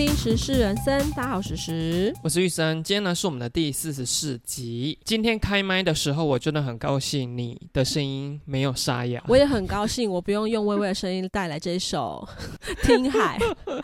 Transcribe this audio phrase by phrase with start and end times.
[0.00, 2.10] 听《时事人生》，大家好，时时。
[2.22, 4.98] 我是玉生，今天呢是我们的第四十四集。
[5.04, 9.22] 今天开麦的时候，我真的很高兴你的声音没有沙哑。
[9.28, 12.26] 我也很高兴，我不用用微微的声音带来这一首
[12.86, 13.38] 《听海》。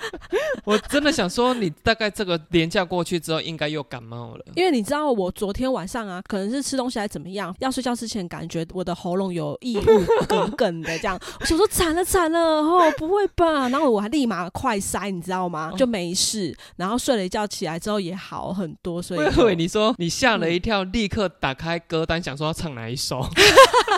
[0.64, 4.44] 我真的想说，你大概这个年假过去之后，应该又感冒了。
[4.54, 9.82] 因为你知道，我昨天晚上啊，可能是吃东西还怎么样，要睡觉之前感觉我的喉咙有异物
[10.26, 13.68] 梗梗的，这样，我想说惨了惨了，哦，不会吧？
[13.68, 15.70] 然后我还立马快塞，你知道吗？
[15.76, 16.56] 就没事。
[16.76, 23.26] 然后睡了一觉起来之后也好很多，所以我以为你说你吓了一跳，立刻打开歌单，想说要唱哪一首，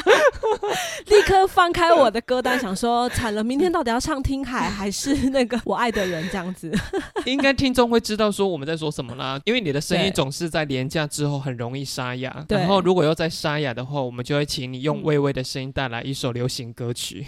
[1.06, 6.72] 立刻放开我的歌单，想说惨了，明天到底要唱《听海》还是那个我爱的人这样子？
[7.26, 17.26] 应该听众会知道说我们在说什么啦，因为你的声音总是在廉价之后很容易沙哑，然后如果又在沙哑的话，我们就会请你用微微的声音带来一首流行歌曲。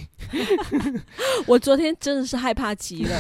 [1.46, 3.14] 我昨天真的是害怕极了。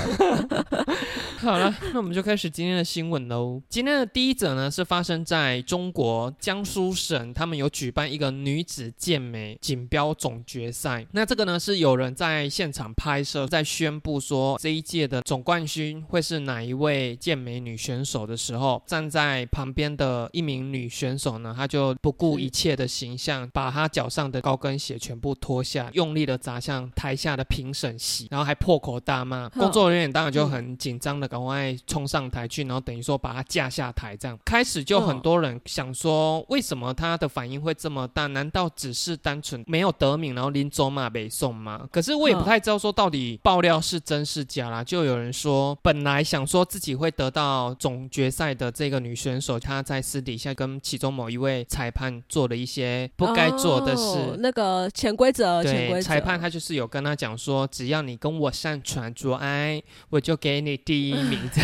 [1.50, 3.60] 好了， 那我们就开始今天的新闻喽。
[3.68, 11.04] 今天的第一则呢，是发生在中国江苏省，他们有举办一个女子健美锦标总决赛。
[11.10, 29.48] 那这个呢，是有人在现场拍摄，在宣布说这一届的总冠军会是哪一位健美女选手的时候，站在旁边的一名女选手呢，她就不顾一切的形象，把她脚上的高跟鞋全部脱下，用力的砸向台下的评审席，然后还破口大骂。
[29.48, 31.39] 工作人员当然就很紧张的。
[31.40, 38.26] 赶快冲上台去，然后等于说把他架下台，这样开始就很多人想说，为什么他的反应会这么大？
[38.26, 41.88] 难道只是单纯没有得名，然后临走马北送吗？
[41.90, 44.84] 可是我也不太知道说到底爆料是真是假啦。
[44.84, 55.62] 就有人说，本来想说自己会得到总决赛的这个女选手，她在私底下跟其中某一位裁判做了一些不该做的事，那个潜规则。
[55.62, 61.29] 对，裁判他就是有跟他讲说，只要你跟我上船做爱，我就给你第一。
[61.29, 61.60] 名名字。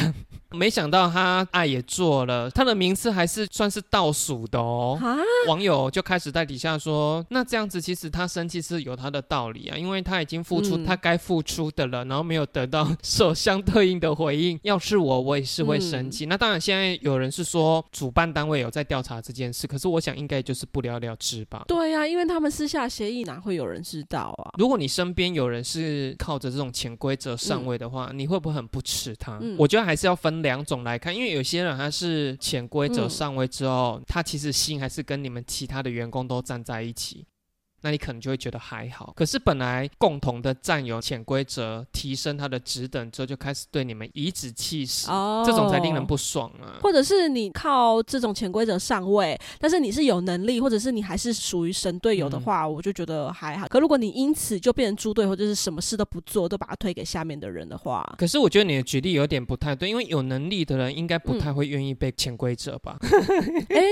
[0.52, 4.98] 没想到他爱也做了，他的名次还是算是倒数的哦。
[5.48, 14.58] 网友就开始在底下说：“那这样子其实他生气是有他的道理啊，因为他已经付出他该付出的了，然后没有得到所相对应的回应。
[14.62, 16.26] 要是我，我也是会生气。
[16.26, 21.64] 那当然，现在有人是说主办单位有在调查这件事，可是我想应该就是不了了之吧。
[21.66, 24.54] 对呀，因为他们私下协议哪会有人知道啊？
[24.58, 29.40] 如果你身边有人是靠着这种潜规则上位的话，你会不会很不耻他？
[29.58, 30.35] 我觉得还是要分。
[30.42, 37.26] 两种来看，因为有些人他是潜规则上位之后，他其实心还是跟你们其他的员工都站在一起。
[37.82, 45.06] 那你可能就会觉得还好，可是本来共同的占有潜规则，提升他的职等之后，就开始对你们颐指气使，
[45.44, 46.80] 这种才令人不爽啊。
[46.82, 53.68] 或者是你靠这种潜规则上位，但是你是有能力，或者是你还是属于神队友的话，我就觉得还好。
[53.68, 62.96] 可如果你因此就变成猪队，或者是什么事都不做，都把它推给下面的人的话，可是我觉得你的举例有点不太对，因为有能力的人应该不太会愿意被潜规则吧？
[63.70, 63.82] 哎，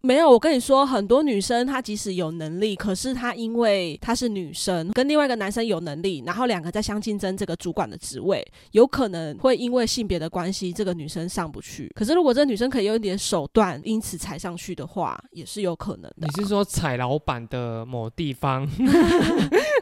[0.00, 11.90] 没有，我跟你说，很多女生她即使有能力，可是她因为她是女生，跟另外一个男生有能力，然后两个在相竞争这个主管的职位，有可能会因为性别的关系，这个女生上不去。
[11.94, 16.26] 可是如果这个女生可以用一点手段，因此踩上去的话，也是有可能的。
[16.26, 18.68] 你是说踩老板的某地方？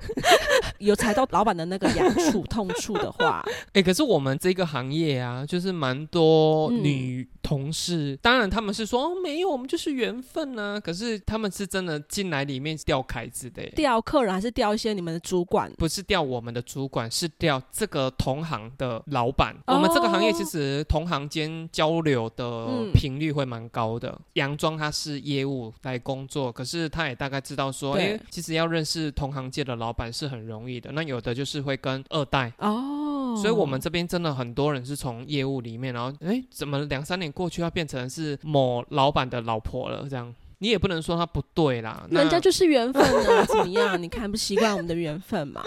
[0.78, 8.18] 有踩到老板的那个痒处、痛处的话，哎，可是我们这个行业啊，就是蛮多女同事。
[8.22, 10.80] 当然他们是说哦，没有，我们就是缘分呢。
[10.82, 15.72] 可是他们是真的进来里面钓凯子的，钓客人还是钓一些你们的主管？
[15.78, 19.56] 不是钓我们的主管，是钓这个同行的老板。
[19.66, 24.18] 我们这个行业其实同行间交流的频率会蛮高的。
[24.34, 30.71] 洋装他是业务来工作，可是他也大概知道说，哎，其实要认识同行界的老板是很容易。
[30.80, 40.34] 的那有的就是会跟二代哦，所以我们这边真的很多人是从业务里面，然后哎，怎么两三年过去要变成是某老板的老婆了这样。
[40.62, 43.98] 你也不能说他不对啦，人家就是缘分啊，怎么样？
[44.00, 45.60] 你看不习惯我们的缘分吗？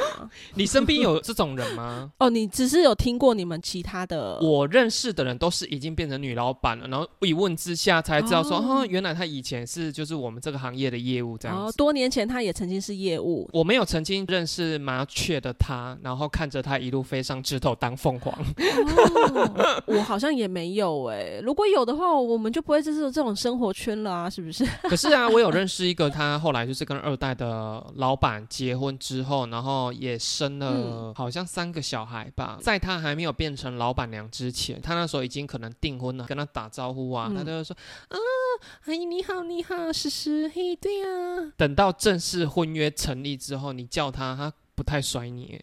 [0.54, 2.10] 你身边有这种人吗？
[2.20, 4.40] 哦，你只是有听过你们其他的？
[4.40, 11.76] 我认识的人都是已经变成女老板了，然后一问之下才知道说，哦，原来他以前是就是我们这个行业的业务这样子。
[11.76, 13.50] 多年前他也曾经是业务。
[13.52, 18.34] 我没有曾经认识麻雀的他，然后看着他一路飞上枝头当凤凰。
[19.88, 24.66] 我好像也没有哎，如果有的话，我们就不会就是这种生活圈了啊，是不是？
[24.90, 32.58] 可是啊，我有认识一个，他后来就是跟二代的老板结婚之后，然后也生了好像三个小孩吧。
[32.62, 37.76] 在他还没有变成老板娘之前，他那时候已经可能订婚了，跟他打招呼啊，他都会说
[38.10, 38.18] 啊，
[38.86, 41.08] 阿姨你好，你好，诗诗，嘿，对呀。
[41.58, 45.60] 等到正式婚约成立之后，你叫他，他不太甩你。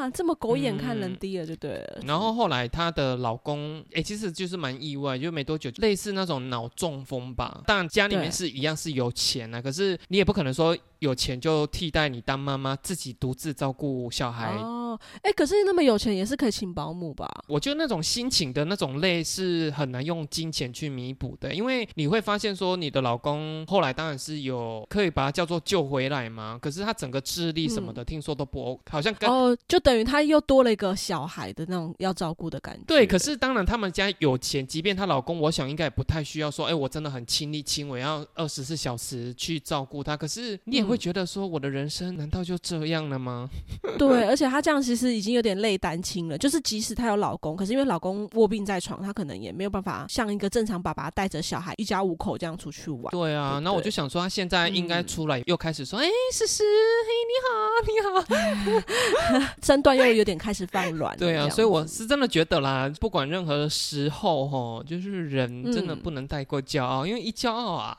[0.00, 2.00] 哪，这么狗眼看人低了，就对了。
[2.06, 7.62] 然后后来她的老公，哎，其实就是蛮意外，就没多久，类似那种脑中风吧。
[7.66, 10.76] 当然家里面是一样是有钱啊，可是你也不可能说。
[11.00, 14.54] 有钱就替代你当妈妈，自己独自照顾小孩。
[14.58, 17.26] 哦，哎，可是那么有钱也是可以请保姆吧？
[17.48, 32.84] 我觉得那种心情的那种累是很难用金钱去弥补的，因为你会发现说，你的老公后来当然是有可以把他叫做救回来嘛，可是他整个智力什么的，听说都不好像跟哦，就等于他又多了一个小孩的那种要照顾的感觉。
[32.86, 40.14] 对，可是当然他们家有钱，即便她老公，我想应该也不太需要说，哎，我真的很亲力亲为，要二十四小时去照顾他。
[40.14, 40.89] 可是你也。
[40.90, 43.48] 会觉得说我的人生难道就这样了吗？
[43.96, 46.36] 对，而且她这样其实已经有点累单亲了。
[46.36, 53.10] 就是即使她有老公，可是因为老公卧病在床，她可能也没有办法像一个正常爸爸带着小孩一家五口这样出去玩。
[53.12, 56.64] 对啊，那我就想说，她现在应该出来又开始说：“哎，思思，
[57.06, 61.16] 嘿，你好，你好。” 身段又有点开始放软。
[61.16, 67.96] 对啊，所以我是真的觉得啦，不管任何时候哈，就是人真的不能太过骄傲，因为一骄傲啊，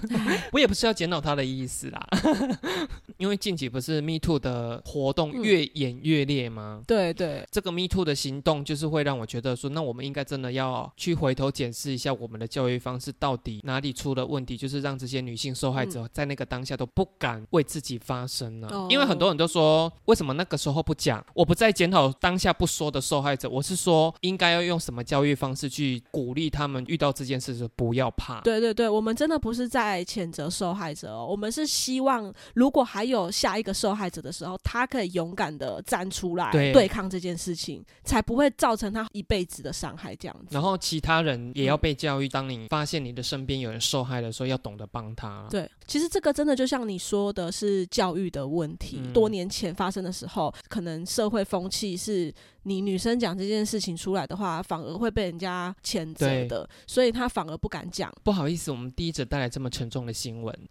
[0.52, 2.06] 我也不是要检讨他的意思啦。
[3.16, 6.82] 因为近期不是 Me Too 的活动越演越烈吗？
[6.86, 18.68] 对对，这个 Me Too 的行动就是会让我觉得说，那我们应该真的要去回头检视一下我们的教育方式到底哪里出了问题，就是让这些女性受害者在那个当下都不敢为自己发声呢？
[18.90, 21.24] 因为很多人都说，为什么那个时候不讲？
[21.34, 28.40] 我不再检讨当下不说的受害者，我是说应该要用什么教育方式去鼓励他们遇到这件事时不要怕。
[28.40, 32.23] 对对对，我们真的不是在谴责受害者，哦，我们是希望。
[32.54, 40.14] 如果还有下一个受害者的时候，他可以勇敢的站出来对抗这件事情，才不会造成他一辈子的伤害。
[40.16, 45.46] 这样子，然后其他人也要被教育，当你发现你的身边有人受害的时候，要懂得帮他。
[45.50, 49.02] 对，其实这个真的就像你说的，是教育的问题。
[49.12, 52.32] 多年前发生的时候，可能社会风气是。
[52.64, 58.12] 你女生讲这件事情出来的话，反而会被人家谴责的，所以她反而不敢讲。
[58.22, 60.58] 不好意思，我们第一则带来这么沉重的新闻。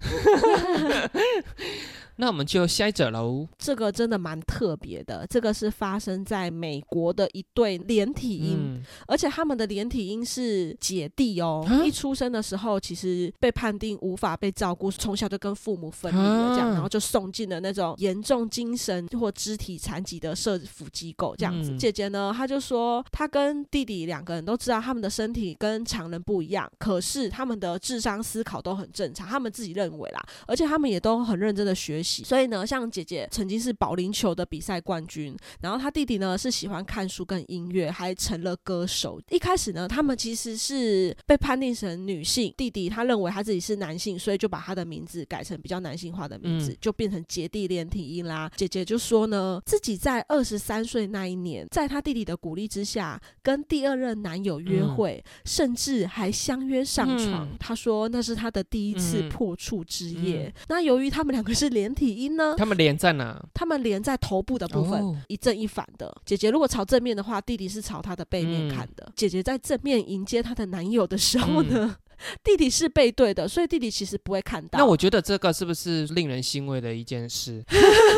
[2.18, 3.48] 那我们就下一者喽。
[3.58, 11.66] 这个真的蛮特别的，这个是发生在美国的一对连体婴，而且他们的连体婴是姐弟哦。
[11.84, 21.76] 一出生的时候，其实被判定无法被照顾，从小就跟父母分离了，这样，然后就送进了那种严重精神或肢体残疾的社福机构，这样子。
[21.78, 32.03] 姐姐呢，她就说，她跟弟弟两个人都知道他们的身体跟常人不一样，可是他们的智商思考都很正常，他们自己认为啦，而且他们也都很认真的学。
[32.04, 39.22] 所以呢，像姐姐曾经是保龄球的比赛冠军，然后她弟弟呢是喜欢看书跟音乐，还成了歌手。
[39.30, 48.52] 一开始呢，他们其实是被判定成女性，弟弟他认为他自己是男性，所以就把他的名字改成比较男性化的名字，就变成姐弟连体音啦。
[48.56, 57.48] 姐姐就说呢，自己在二十三岁那一年，在他弟弟的鼓励之下，跟第二任男友约会，甚至还相约上床。
[57.60, 60.54] 她说那是她的第一次破处之夜。
[60.68, 62.56] 那由于他们两个是连体音呢？
[62.58, 63.42] 他们连在哪？
[63.54, 66.16] 他们连在头部的部分，一正一反的。
[66.26, 69.12] 姐姐如果朝正面的话，弟弟是朝她的背面看的。
[69.16, 71.96] 姐姐在正面迎接她的男友的时候呢？
[72.44, 74.80] 弟弟是背对的，所以弟弟其实不会看到。
[74.80, 77.64] 那我觉得这个是不是令人欣慰的一件事？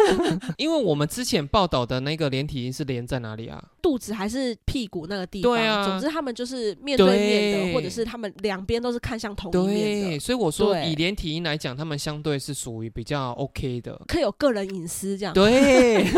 [0.57, 3.63] 因为我们之前报道的那个连体婴是连在哪里啊？
[3.81, 5.51] 肚子还是屁股那个地方？
[5.51, 5.85] 对啊。
[5.85, 10.19] 总之他们就是面对面的，或者是他们两边都是看向同一面的。
[10.19, 15.33] 所以我说，以连体婴来讲，他们相对是属于比较 OK 的，可以有个人隐私这样。
[15.33, 16.05] 对。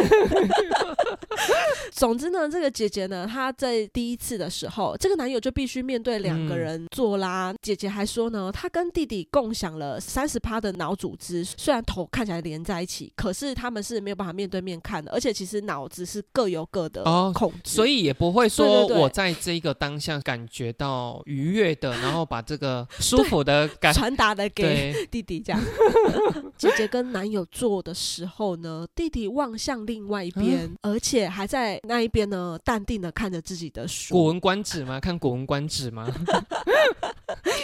[1.92, 7.54] 总之呢，这个姐姐呢，她在第一次的时候，这个男友就必须面对两个人做啦。
[7.62, 17.04] 姐姐还说呢，她跟弟弟共享了三十趴的脑组织，虽然头看起来连在一起，可是他们是没有办法面对面看的，而且其实脑子是各有各的
[17.34, 25.62] 控制，所以也不会说我在这个当下感觉到愉悦的，然后把这个舒服的感传达的给 弟弟这样。
[26.58, 34.14] 姐姐跟男友做的时候呢，弟弟望向另外一边，而且还在那一边呢，淡定的看着自己的书。
[34.16, 35.00] 古文观止吗？
[35.00, 36.08] 看古文观止吗？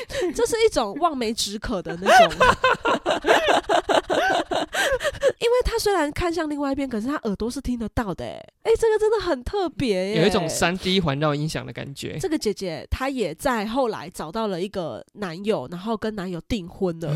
[0.35, 2.33] 这是一种望梅止渴的那种。
[5.39, 12.17] 因为他虽然看向另外一边，可是他耳朵是听得到的，哎，哎，这个真的很特别，有一种三 D 环绕音响的感觉。
[12.19, 17.09] 这个姐姐她也在后来找到了一个男友，然后跟男友订婚了，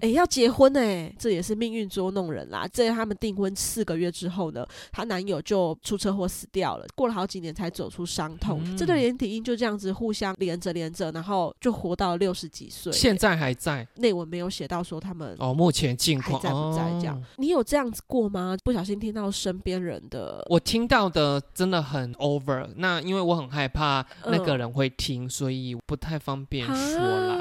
[0.00, 2.66] 哎，要结婚哎，这也是命运捉弄人啦。
[2.72, 8.60] 在他们订婚四个月之后呢，她男友就出车祸死掉了，过了好几年才走出伤痛。
[8.76, 13.86] 这对连体婴就这样子互相连着连着，然后就活到六十几岁，现在还在。
[13.98, 17.22] 内文没有写到说他们哦，目前近况在不在这样？
[17.36, 17.64] 你有。
[17.68, 18.56] 这样子过吗？
[18.64, 22.66] 不小心听到身边人的，我听到的真的很 over。
[22.76, 27.38] 那因为我很害怕那个人会听，所以不太方便说啦。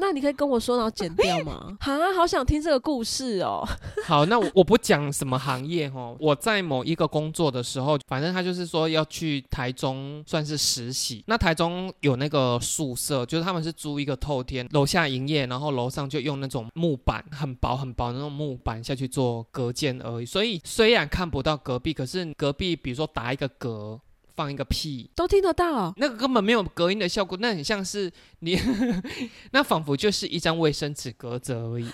[0.00, 1.76] 那你可以跟我说，然后剪掉吗？
[1.80, 3.66] 啊，好想听这个故事哦。
[4.06, 6.16] 好，那我我不讲什么行业哦。
[6.20, 11.22] 我在某一个工作的时候，反正他就是说要去台中算是实习。
[11.26, 20.26] 那台中有那个宿舍，就是他们是租一个透天，楼下营业，然后楼上就用那种木板，很薄很薄的那种木板下去做隔间而已。
[20.26, 24.00] 所以虽然看不到隔壁，可是隔壁比如说打一个隔。
[24.40, 28.58] 放一个屁都听得到，那个根本没有隔音的效果，那很像是你，
[29.52, 31.86] 那仿佛就是一张卫生纸隔着而已。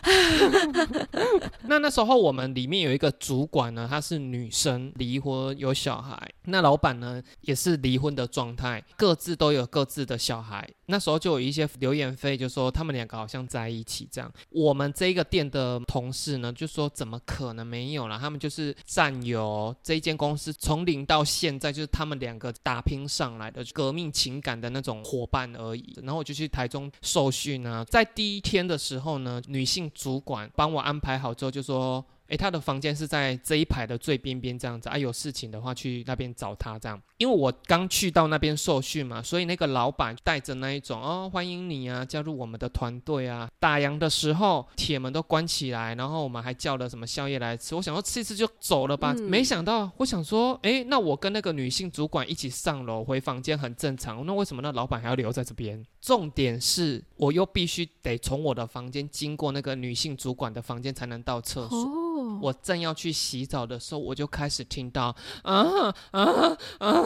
[1.66, 6.16] 那那时候我们里面有一个主管呢，她是女生，离婚有小孩。
[6.44, 10.64] 那老板呢也是离婚的状态，各自都有各自的小孩。
[10.88, 14.32] 那时候就有一些流言蜚，就说他们两个好像在一起这样。
[14.50, 18.16] 我们这个店的同事呢就说怎么可能没有了？
[18.16, 22.35] 他们就是占有这一间公司从零到现在，就是他们两。
[22.38, 27.84] 个打拼上来的革命情感的那种伙伴而已，然后我就去台中受训呢。
[27.88, 32.04] 在第一天的时候呢，女性主管帮我安排好之后，就说。
[32.28, 37.00] 诶，他的房间是在这一排的最边边这样子啊，有事情的话去那边找他这样。
[37.18, 43.48] 因为我刚去到那边受训嘛，所以那个老板带着那一种哦，欢迎你啊，加入我们的团队啊。
[43.58, 47.74] 打烊的时候，铁门都关起来，然后我们还叫了什么宵夜来吃。
[47.74, 55.86] 我想说吃一次就走了吧，没想到我想说，诶，那我跟那个女性主管一起上楼回房间很正常，那为什么那老板还要留在这边？
[56.02, 62.15] 重点是我又必须得从我的房间经过那个女性主管的房间才能到厕所。
[62.40, 67.04] 我正要去洗澡的时候，我就开始听到啊啊啊！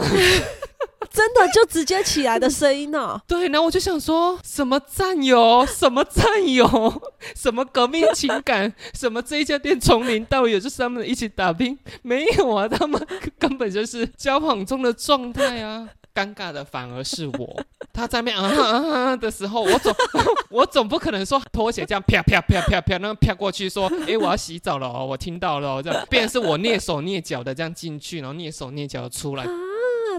[1.10, 3.20] 真的就直接起来的声音呢？
[3.26, 7.02] 对，然后我就想说什么战友，什么战友，
[7.34, 13.04] 什么革命情感， 什么这一家店从零到有就是他们一起打拼，没有啊，他们
[13.38, 15.88] 根本就是交往中的状态啊。
[16.14, 17.62] 尴尬的反而是我，
[17.92, 19.94] 他在那啊啊啊的时候，我总
[20.50, 29.50] 我总不可能说拖鞋这样啪啪啪啪啪那样啪过去说，哎，我要洗澡了哦，我听到了，这样， 变成是我蹑手蹑脚的这样进去，然后蹑手蹑脚的出来啊。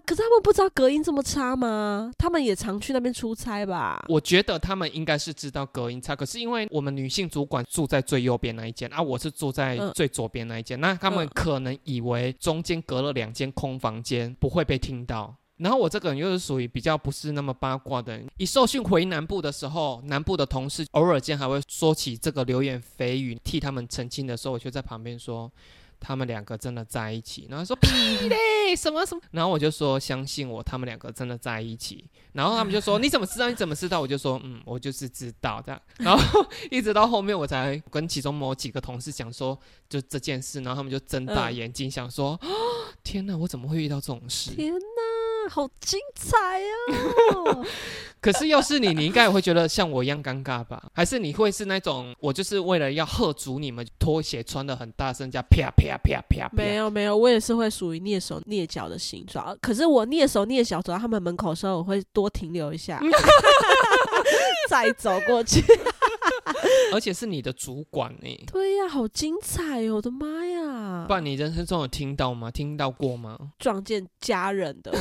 [0.06, 2.10] 可是他们不知道隔音这么差吗？
[2.18, 4.04] 他们也常去那边出差吧？
[4.08, 15.36] 我觉得他们应该是知道隔音差，可是因为我们女性主管住在最右边那一间啊，我是住在最左边那一间，那他们可能以为中间隔了两间空房间不会被听到。
[15.62, 18.28] 然后我这个人又是属于比较不是那么八卦的人。
[18.38, 25.52] 一受训回南部的时候，南部的同事偶尔间还会说起这个流言蜚语，替他们澄清的时候，我就在旁边说，
[26.00, 27.46] 他们两个真的在一起。
[27.48, 27.88] 然后说屁
[28.28, 29.22] 嘞，什么什么？
[29.30, 32.04] 然后我就说相信我，他们两个真的在一起。
[32.34, 33.48] 然后他们就说你怎么知道？
[33.48, 34.02] 你怎么知道？
[34.02, 35.80] 我就说嗯，我就是知道这样。
[35.98, 39.56] 然后一直到后面我才跟其中某几个同事讲说
[39.88, 42.40] 就这件事，然后他们就睁大眼睛想说，
[43.04, 44.56] 天哪，我怎么会遇到这种事？
[44.56, 45.21] 天哪！
[45.50, 47.66] 好精彩啊！
[48.22, 50.84] 可是要是你，你应该也会觉得像我一样尴尬吧？
[50.94, 56.50] 还是你会是那种我就是为了要喝足你们拖鞋穿的很大声，叫啪啪啪啪？
[56.54, 59.58] 没有没有，我也是会属于蹑手蹑脚的形状。
[59.62, 63.02] 可是我蹑手蹑脚走到他们门口的时候，我会多停留一下，
[64.70, 65.64] 再走过去。
[66.94, 68.46] 而且是你的主管呢？
[68.52, 69.96] 对呀，好精彩哦！
[69.96, 71.06] 我的妈呀！
[71.08, 72.50] 不然你人生中有听到吗？
[72.52, 73.38] 听到过吗？
[73.60, 74.94] 撞见家人的，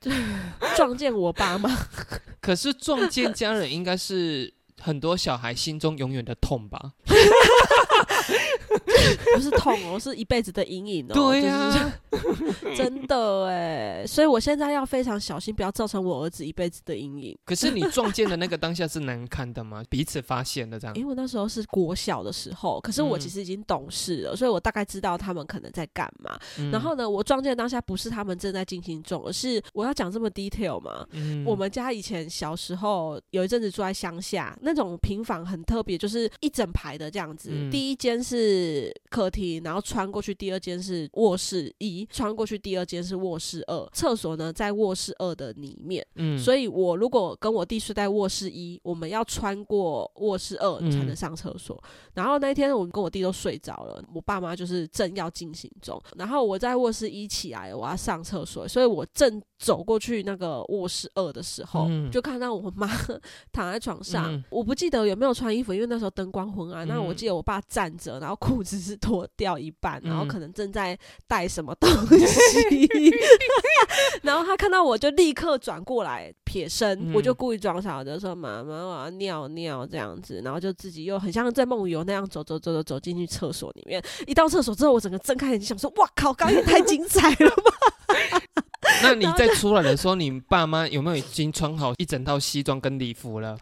[0.76, 1.70] 撞见我爸妈。
[2.40, 6.92] 可是撞见家人应该是很多小孩心中永远的痛吧？
[9.34, 11.14] 不是痛哦，是一辈子的阴影哦。
[11.14, 11.92] 对呀，
[12.76, 17.36] 真的哎，所以我现在要非常小心，不要造成我儿子一辈子的阴影。
[17.44, 19.82] 可是你撞见的那个当下是难堪的吗？
[19.88, 20.94] 彼此发现的这样？
[20.96, 26.38] 因为那时候是国小的时候，可是我其实已经懂事了，所以我大概知道他们可能在干嘛。
[26.70, 31.06] 然后呢，我撞见当下不是他们正在进行中，而是我要讲这么 detail 吗？
[31.44, 38.83] 我们家以前小时候有一阵子住在乡下，那种平房很特别，就是一整排的这样子，第一间是。
[39.10, 46.04] 客厅，然后穿过去，第二间是卧室一，穿过去第二间是卧室二，厕所呢在卧室二的里面。
[46.16, 51.80] 嗯，所以我如果跟我弟睡在卧室一，我们要穿过卧室二才能上厕所。
[52.14, 62.88] 然后那一天我们跟我弟都睡着了，我爸妈就是正要进行中，然后我在卧室一起来，我要上厕所，所以我正走过去那个卧室二的时候，就看到我妈
[63.52, 66.88] 躺在床上，我不记得有没有穿衣服，因为那时候灯光昏暗。
[66.88, 71.88] 那我记得我爸站站着，然后裤子是脱掉一半，然后嗯可能正在带什么东
[72.18, 72.88] 西
[74.22, 84.02] 然后他看到我就立刻转过来撇身，我就嗯故意装傻，我就说妈妈我要尿尿这样子，然后就自己又很像在梦游那样走走走走走进去厕所里面。
[84.26, 87.72] 一到厕所之后，我整个睁开眼睛想说，哇靠，刚刚也太精彩了吧！
[89.02, 93.56] 那你在出来的时候，你爸妈有没有已经穿好一整套西装跟礼服了？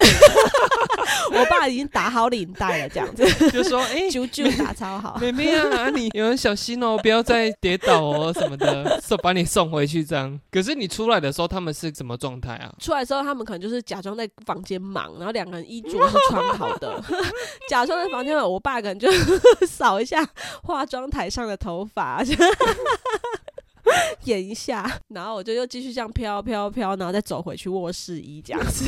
[1.33, 5.19] 我爸已经打好领带了，这样子，就说：“哎、啾啾打超好。
[5.21, 10.39] 妹妹啊，你有人小心哦，不要再跌倒哦什么的，说把你送回去这样。
[10.51, 12.73] 可是你出来的时候，他们是什么状态啊？
[12.79, 17.03] 出来之后，他们可能就是假装在房间忙，然后两个人衣着是穿好的，
[17.69, 18.51] 假装在房间忙。
[18.51, 19.09] 我爸可能就
[19.67, 20.29] 扫一下
[20.65, 22.23] 化妆台上的头发，
[24.25, 28.85] 演一下，然后我就又继续这样飘飘飘，然后再走回去卧室衣这样子。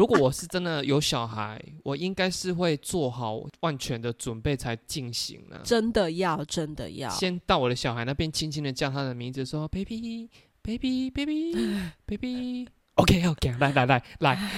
[0.00, 5.60] 如果我是真的有小孩，我应该是会做好万全的准备才进行啊。
[5.62, 7.10] 真的要，真的要。
[7.10, 10.30] 先到我的小孩那边，轻轻的叫他的名字，说 “baby
[10.62, 11.52] baby baby
[12.06, 12.79] baby”。
[13.00, 14.38] OK OK，来来来来，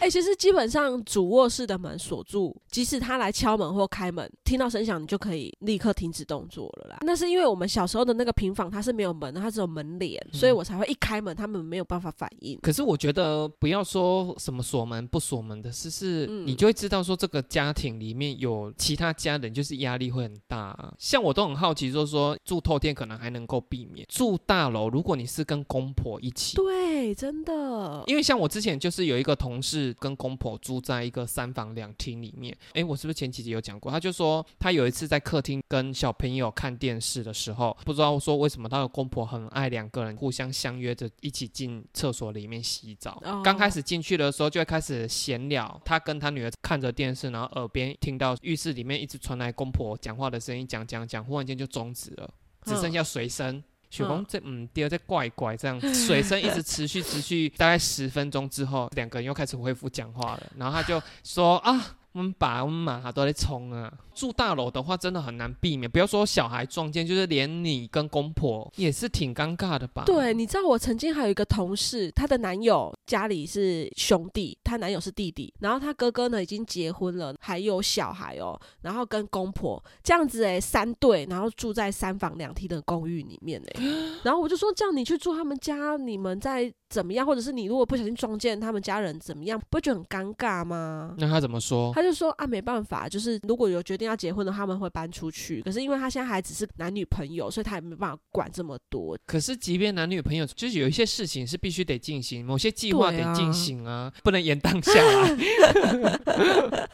[0.00, 6.98] 哎、其实基本上主卧室的门锁住，即使他来敲门或开门，听到声响你就可以立刻停止动作了啦。
[7.02, 12.58] 那是因为我们小时候的那个平房它是没有门的，它只有门帘，所以我才会一开门他们没有办法反应。
[12.60, 20.92] 可是我觉得不要说什么锁门不锁门的事，是嗯你就会知道说这个家庭里面有其他家人，就是压力会很大、啊。
[20.98, 26.56] 像我都很好奇，就是说住透天可能还能够避免，住大楼如果你是跟公婆一起。
[26.56, 28.04] 对，真的。
[28.06, 33.90] 因为像我之前就是有一个同事跟公婆住在一个三房两厅里面，诶，我是不是前几集有讲过？
[33.90, 43.20] 他就说他有一次在客厅跟小朋友看电视的时候，不知道说为什么他的公婆很爱两个人互相相约着一起进厕所里面洗澡。
[43.24, 52.30] 哦刚开始进去的时候就会开始闲聊，他跟他女儿看着电视，然后耳边听到浴室里面一直传来公婆讲话的声音，讲讲讲，忽然间就终止了，
[52.64, 53.62] 只剩下水声。
[53.90, 60.42] 雪峰这嗯，第二在怪怪这样， 水声一直持续持续，大概十分钟之后，两个人又开始恢复讲话了。
[60.56, 63.92] 然后他就说啊，我们爸我们妈都在冲啊。
[64.12, 70.02] 住大楼的话，真的很难避免，不要说小孩撞见，就是连你跟公婆也是挺尴尬的吧？
[70.04, 83.82] 对，你知道我曾经还有一个同事，她的男友家里是兄弟，她男友是弟弟，然后她哥哥呢已经结婚了，还有小孩哦，然后跟公婆这样子哎，三对，然后住在三房两厅的公寓里面哎，
[84.24, 91.14] 然后我就说这样你去住他们家，你们再怎么样，或者是你如果不小心撞见他们家人怎么样，不会觉得很尴尬吗？
[91.18, 91.92] 那他怎么说？
[91.94, 95.62] 他就说啊，没办法，就是如果有决定要结婚的，他们会搬出去。
[95.62, 99.16] 可是因为他现在还只是男女朋友，所以他也没办法管这么多。
[99.26, 105.36] 可是，即便男女朋友，就是有一些事情是必须得进行，某些计划得进行啊，不能延宕下来。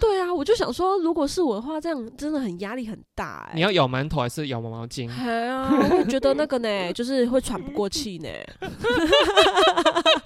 [0.00, 5.10] 对啊，我就想说，如果是我的话，这样真的很压力很大哎、你要咬馒头还是咬毛毛巾？
[5.10, 8.28] 哎呀，我会觉得那个呢，就是会喘不过气呢。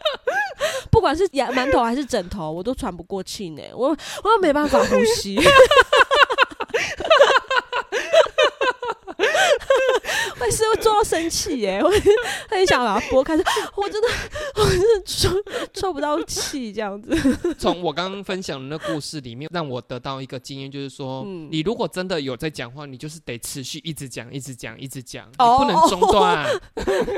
[0.95, 3.63] 不管是牙馒头还是枕头，我都喘不过气呢。
[3.75, 3.89] 我
[4.23, 5.37] 我又没办法呼吸。
[10.39, 11.91] 我也是会做到生气耶，我
[12.49, 13.35] 很想把它拨开，
[13.75, 14.09] 我真的，
[14.55, 14.87] 我真的
[15.85, 17.15] 抽抽不到气这样子。
[17.59, 26.49] 从我刚刚分享的那故事里面，让我得到一个经验，就是说，嗯你如果真的有在讲话，你就是得持续一直讲，一直讲，一直讲，你哦不能中断。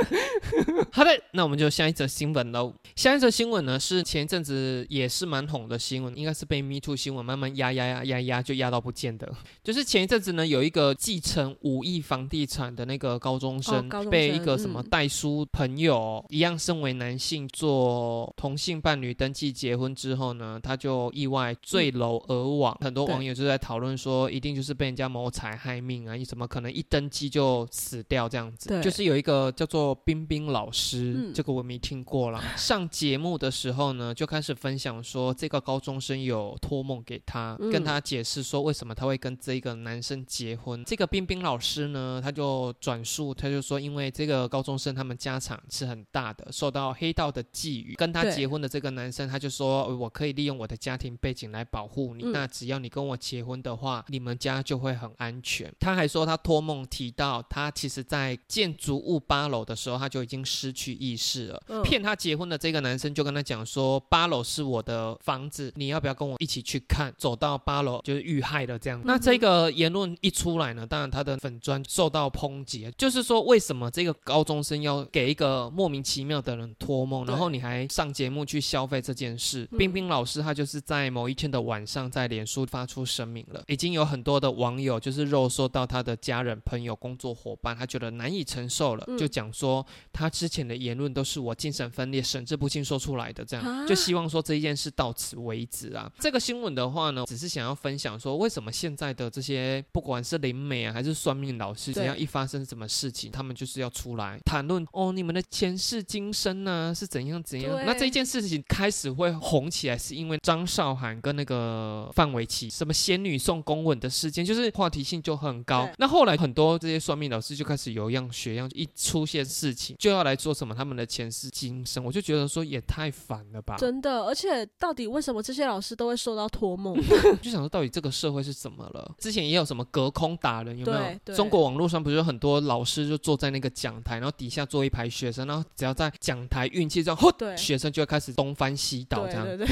[0.90, 2.74] 好的，那我们就下一则新闻喽。
[2.96, 9.32] 下一则新闻呢是前一阵子也是蛮红的新闻，应该是被 Me Too 新闻慢慢压压压压压就压到不见的。
[9.62, 22.76] 就是前一阵子呢，有一个继承五亿房地产的那个高中生，被一个什么嗯代书朋友、一样身为男性做同性伴侣登记结婚之后呢，他就意外坠楼而亡。
[22.80, 28.82] 很多网友就在讨论说，一定就是被人家谋财害命啊，你怎么可能一登记就死掉这样子？
[28.82, 32.42] 就是有一个叫做冰冰老师，嗯这个我没听过啦。
[32.56, 40.84] 上节目的时候呢，就开始分享说，这个高中生有托梦给他，嗯跟他解释说为什么他会跟这个男生结婚。
[40.84, 47.96] 这个冰冰老师呢，他就转述，他就说，因为这个高中生他们家产是很大的，受到黑道的觊觎。
[47.96, 52.22] 跟他对结婚的这个男生，他就说，呃我可以利用我的家庭背景来保护你。
[52.22, 55.72] 嗯那只要你跟我结婚的话，你们家就会很安全。
[55.80, 61.60] 他还说，他托梦提到，他其实在建筑物八楼的时候，他就已经失去意识了。
[61.66, 67.12] 嗯骗他结婚的这个男生就跟他讲说，八楼是我的房子，你要不要跟我一起去看？
[67.18, 69.02] 走到八楼就是遇害了这样。
[69.04, 79.66] 那这个言论一出来呢，当然他的粉砖受到抨击，就是说为什么这个高中生要给一个莫名其妙的人托梦，然后你还上节目去消费这件事？
[79.72, 96.10] 嗯冰冰老师他就是在某一天的晚上在脸书发出声明了，已经有很多的网友就是肉搜到他的家人、朋友、工作伙伴，他觉得难以承受了，嗯就讲说他之前的言论都是我精神分裂、神志不清说出来的，这样啊就希望说这一件事到此为止啊。
[96.18, 107.84] 这个新闻的话呢，只是想要分享说，为什么现在的这些不管是灵媒啊，还是算命老师，只对要一发生什么事情，他们就是要出来谈论哦，你们的前世今生呢、是怎样怎样。
[107.84, 115.88] 那这件事情开始会红起来，是因为张韶涵跟那个范玮琪什么仙女送公文的事件，就是话题性就很高。
[115.98, 123.76] 那后来很多这些算命老师就开始有样学样，一出现事情就要来做什么他们的前世今生，我就觉得说也太烦了吧。
[123.78, 126.96] 真的，而且到底为什么这些老师都会受到托梦？
[127.40, 129.14] 就想说，到底这个社会是怎么了？
[129.18, 131.34] 之前也有什么隔空打人，有没有？
[131.34, 139.44] 中国网络上不是有很多老师就坐在那个讲台，然后底下坐一排学生，然后只要在讲台运气这样，对学生就会开始东翻西倒这样。
[139.46, 139.66] 对对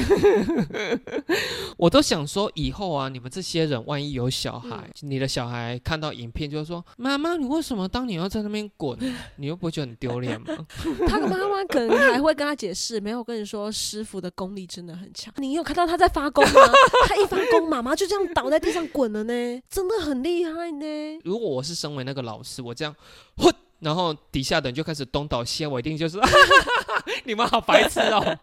[0.65, 0.99] 对，
[1.77, 8.97] 我都想说，以后啊，你们这些人万一有小孩，嗯你的小孩看到影片就会说：“妈妈，你为什么当你要在那边滚？
[9.37, 10.47] 你又不会觉得很丢脸吗
[11.07, 15.33] 他的妈妈可能还会跟他解释，没有，我跟你说，师傅的功力真的很强。
[15.37, 16.51] 你有看到他在发功吗？
[17.07, 20.85] 他一发功，妈妈就这样倒在地上滚了呢，真的很厉害呢。？”
[21.23, 22.95] 如果我是身为那个老师，我这样，
[23.37, 23.51] 呼，
[23.85, 26.17] 然后底下的人就开始东倒西歪，我一定就是，
[27.23, 28.35] 你们好白痴哦。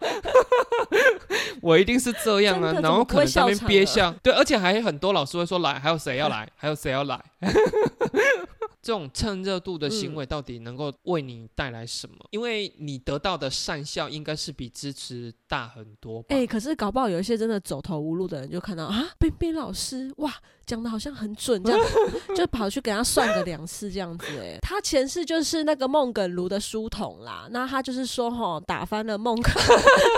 [1.60, 7.20] 我一定是这样啊，然后可能在那边憋笑，对，而且还很多老师会说来，还有谁要来，还有谁要来，
[8.80, 12.16] 这种趁热度的行为到底能够为你带来什么？
[12.30, 16.28] 因为你得到的善效应该是比支持大很多吧。
[16.36, 20.32] 哎、可是搞不好有一些真的走投无路的人，就看到啊，冰冰老师哇，
[20.66, 21.80] 讲的好像很准，这样
[22.36, 29.52] 就跑去给他算个两次这样子、哎，他前世就是那个孟耿如的书童啦，那他就是说哈，打翻了孟耿，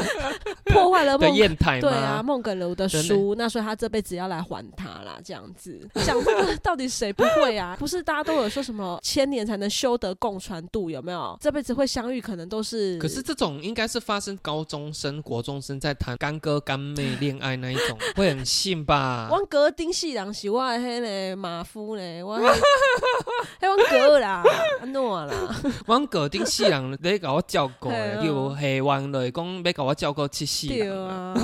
[0.67, 1.37] 破坏了的孟。
[1.37, 1.81] 砚台？
[1.81, 7.77] 对啊，孟耿如的书，那所以他这辈子要来还他啦，这样子讲这个到底谁不会啊？
[7.81, 11.37] 不是大家都有说什么千年才能修得共传渡，有没有？
[11.41, 12.99] 这辈子会相遇，可能都是。
[12.99, 19.27] 可是这种应该是发生高中生、国中生在谈干哥干妹恋爱那一种，会很信吧？
[19.31, 24.43] 阮哥顶世人是我的迄个马夫呢，我迄迄阮哥啦，
[24.83, 25.57] 安怎啦？
[25.87, 31.07] 阮哥顶世人咧甲我照顾嘿的，啊叫下湾落讲要甲我照顾七世对人。
[31.07, 31.35] 啊，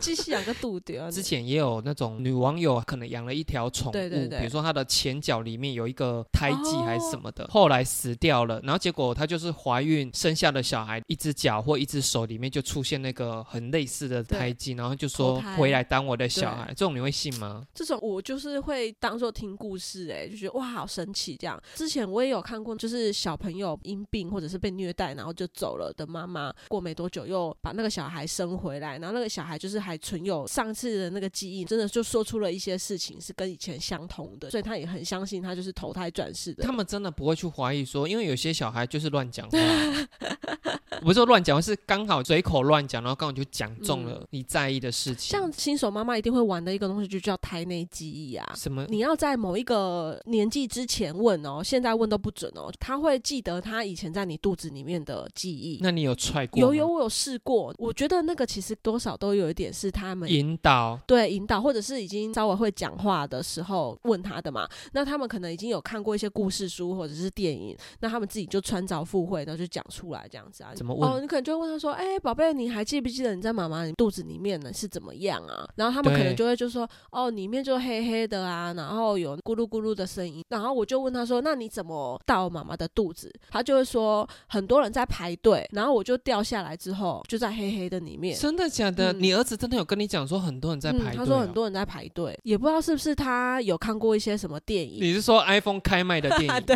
[0.00, 1.10] 这世 人个拄着。
[1.10, 4.38] 之前也有那种女网友可能养了一条宠物，对对对。
[4.38, 17.66] 比如说她的前脚里面有一个胎记哦还是什么的，后来死掉了，然后结果她就是怀孕生下的小孩，一只脚或一只手里面就出现那个很类似的胎记，然后就说回来当我的小孩，这种你会信吗？
[17.74, 21.60] 这种我就是会当做听故事、哎，就觉得哇，好神奇这样。
[21.74, 36.62] 之前我也有看过，就是小朋友因病或者是被虐待，然后就走了的妈妈，过没多久又把那个小孩生回来，然后那个小孩就是还存有上次的那个记忆，真的就说出了一些事情是跟以前相同的，所以他也很相信他就是投胎转世的。
[36.62, 39.58] 他们真的不会去怀疑说，因为有些小孩就是乱讲话，
[41.02, 45.30] 不是说乱讲，是刚好随口乱讲，然后刚好就讲中了你在意的事情。
[45.30, 48.52] 像新手妈妈一定会玩的一个东西，就叫胎内记忆啊。
[48.54, 48.86] 什么？
[48.88, 52.72] 你要在某一个年纪之前问哦，现在问都不准哦。
[52.78, 55.78] 他会记得他以前在你肚子里面的记忆。
[55.80, 56.60] 那你有踹过？
[56.60, 60.98] 有有，我有试过，我觉得那个其实多少都有一点是他们引导。
[61.06, 64.68] 对引导，或者是已经稍微会讲话的时候问他的嘛。
[64.92, 70.72] 那他们可能已经有看过一些故事书或者是电影，那他们自己就穿凿附会，然后就讲出来这样子啊。
[70.74, 89.12] 怎么问哦，你可能就会问他说：“哎、宝贝，你还记不记得你在妈妈你肚子里面呢是怎么样啊？”然后他们可能就会就说：“哦，里面就黑黑的啊，然后有咕噜咕噜的声音。”然后我就问他说：“那你怎么到妈妈的肚子？”他就会说：“很多人在排队，然后我就掉下来之后就在黑黑的里面。”真的假的？
[89.12, 91.52] 嗯你儿子真的有跟你讲说很多人在排队、嗯，他说很。
[91.52, 96.74] 多人在排队，也不知道是不是他有看过一些什么电影，你是说 iPhone 开卖的电影， 对，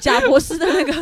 [0.00, 0.94] 贾博士的那个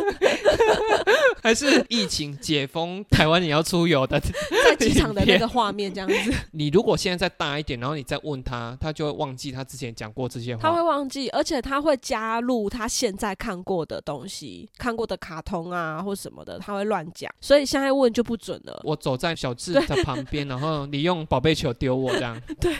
[1.41, 4.19] 还是疫情解封，台湾也要出游的？
[4.65, 10.87] 在机场的那个画面这样子，你如果现在再大一点，然后你再问他，他就会忘记他之前讲过这些话他会。
[10.87, 18.81] 忘记，而且他会加入他现在看过的东西，看过的卡通啊或什么的，他会乱讲，所以现在问就不准了。
[18.85, 22.73] 我走在小智的旁边，然后你用宝贝球丢我，这样 对，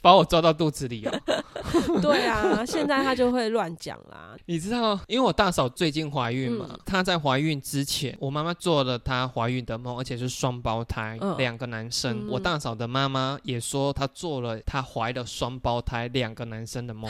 [0.00, 1.20] 把我抓到肚子里哦。
[2.00, 4.36] 对啊，现在他就会乱讲啦。
[4.46, 12.26] 你知道，因为我大嫂最近怀孕嘛，嗯她在怀孕之前，我妈妈做了她怀孕的梦，而且是双胞胎，嗯两个男生。
[12.26, 17.08] 嗯我大嫂的妈妈也说，她做了她怀的双胞胎，两个男生的梦。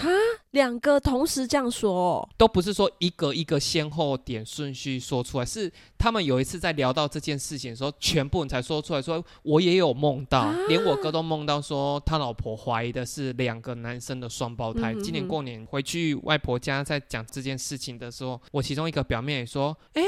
[0.51, 14.95] 两个同时这样说哦，都不是说一个一个先后点顺序说出来，是他们有一次在聊到这件事情的时候，全部人才说出来说，我也有梦到，啊连我哥都梦到说他老婆怀疑的是两个男生的双胞胎。
[15.03, 20.03] 今年过年回去外婆家在讲这件事情的时候，我其中一个表妹也说，哎、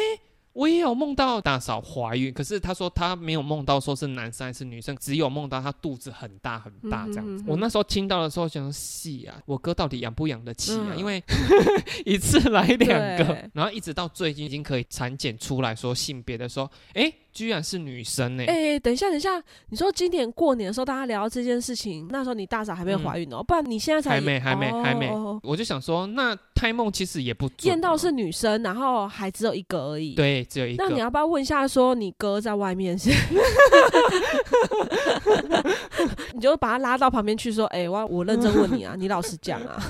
[0.59, 7.35] 我也有梦到大嫂怀孕，可是她说她没有梦到说是男生还是女生，只有梦到她肚子很大很大这样子。
[7.35, 10.89] 嗯哼嗯我那时候听到的时候想说，戏啊，我哥到底养不养得起啊？
[10.91, 11.23] 嗯因为
[12.05, 30.83] 一次来两个，然后一直到最近已经可以产检出来说性别的时候，哎，居然是女生呢、哎、等一下，等一下，你说今年过年的时候大家聊到这件事情，那时候你大嫂还没有怀孕哦，不然你现在才还没还没哦还没哦我就想说，那胎梦其实也不准啊验到是女生，然后还只有一个而已。，对，只有一个。
[30.85, 33.09] 那你要不要问一下，说你哥在外面是？
[36.35, 39.81] 你就把他拉到旁边去说，哎、我我认真问你啊， 你老实讲啊，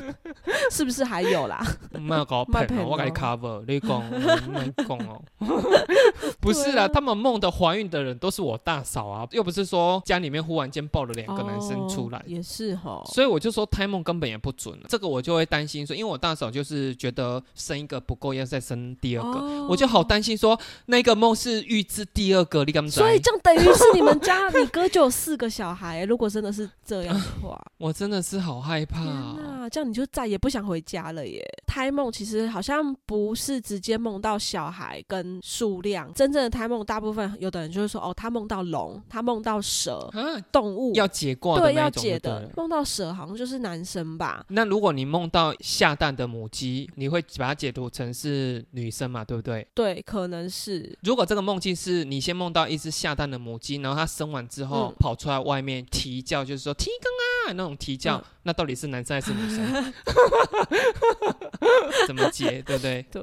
[0.71, 1.65] 是不是还有啦？
[1.99, 5.23] 没有搞我给你哦 cover，你讲，你讲哦，
[6.41, 13.03] 不是啦，啊他们梦的怀孕的人都是我大嫂啊，又不是说家里面忽然间抱了两个男生出来哦，也是哈。
[13.07, 29.37] 所以我就说胎梦根本也不准，这个我就会担心说，因为我大嫂就是觉得生一个不够，要再生第二个，哦我就好担心说那个梦是预知第二个，你敢不所以这样等于是你们家你哥就有四个小孩，如果真的是这样的话， 我真的是好害怕、天哦。
[29.61, 31.45] 哪，这样你就再也不想回家了耶。
[31.67, 44.45] 胎梦其实好像不是直接梦到小孩跟数量，真正的胎梦，大部分有的人就是说，哦，他梦到龙，他梦到蛇，啊，动物要解卦的对要解的，梦到蛇好像就是男生吧。
[44.49, 49.67] 那如果你梦到下蛋的母鸡，你会把它解读成是女生嘛，对不对？
[49.75, 59.93] 对，可能是如果这个梦境是你先梦到一只下蛋的母鸡，然后它生完之后嗯跑出来外面啼叫，就是说啼更啊那种啼叫，嗯那到底是男生还是女生？
[62.07, 63.05] 怎么解，对不对？
[63.13, 63.23] 对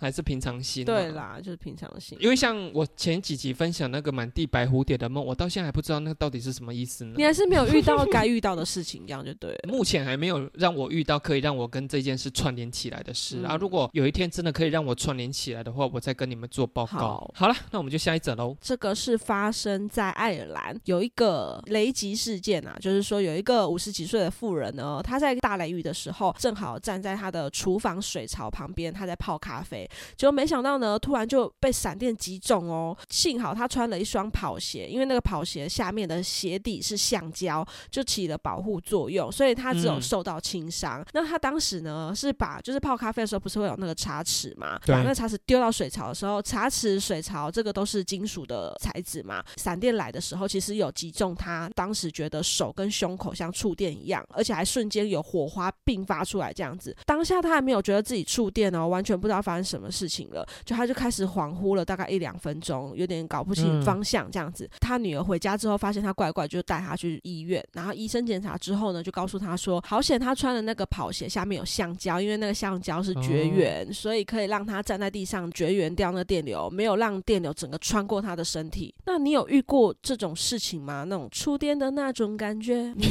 [0.00, 0.84] 还是平常心？
[0.84, 1.06] 对。
[1.16, 2.18] 啦，就是平常心。
[2.20, 7.24] 因为像我前几集分享那个满地白蝴蝶的梦，我到现在还不知道那个到底是什么意思呢你。
[7.24, 9.58] 还是没有遇到该遇到的事情，这样就对了。
[9.66, 13.56] 目前还没有让我遇到可以让我跟这件事串联起来的事、啊！
[13.56, 16.98] 嗯如果有一天真的可以让我串联起来的话，我再跟你们做报告。
[16.98, 18.56] 好好了，那我们就下一则喽。
[18.60, 32.96] 这个是发生在爱尔兰有一个雷击事件啊，就是说有一个五十几岁的妇人呢，她在大雷雨的时候，正好站在她的厨房水槽旁边，她在泡咖啡，结果没想到呢，突然就被闪电击中哦。
[33.16, 41.02] 幸好他穿了一双跑鞋，因为那个跑鞋下面的鞋底是橡胶，就起了保护作用，所以他只有嗯受到轻伤。
[41.14, 49.42] 那他当时呢是把就是泡咖啡的时候不是会有那个茶匙嘛，对把那个茶匙丢到水槽的时候，茶匙、水槽这个都是金属的材质嘛。
[49.56, 56.94] 闪电来的时候，其实有击中他，当时觉得手跟胸口像触电一样，而且还瞬间有火花并发出来这样子。
[57.06, 64.68] 当下他还没有觉得自己触电哦，完全不知道发生什么事情了，就他就开始恍惚了，大概一两分钟，有点搞不清嗯方向这样子。
[64.80, 78.94] 他女儿回家之后发现他怪怪，就带他去医院，然后医生检查之后呢，就告诉他说，好险他穿的那个跑鞋下面有橡胶，因为那个橡胶是绝哦缘，所以可以让他站在地上绝缘掉那电流，没有让电流整个穿过他的身体。
[79.04, 81.04] 那你有遇过这种事情吗？
[81.04, 82.92] 那种触电的那种感觉？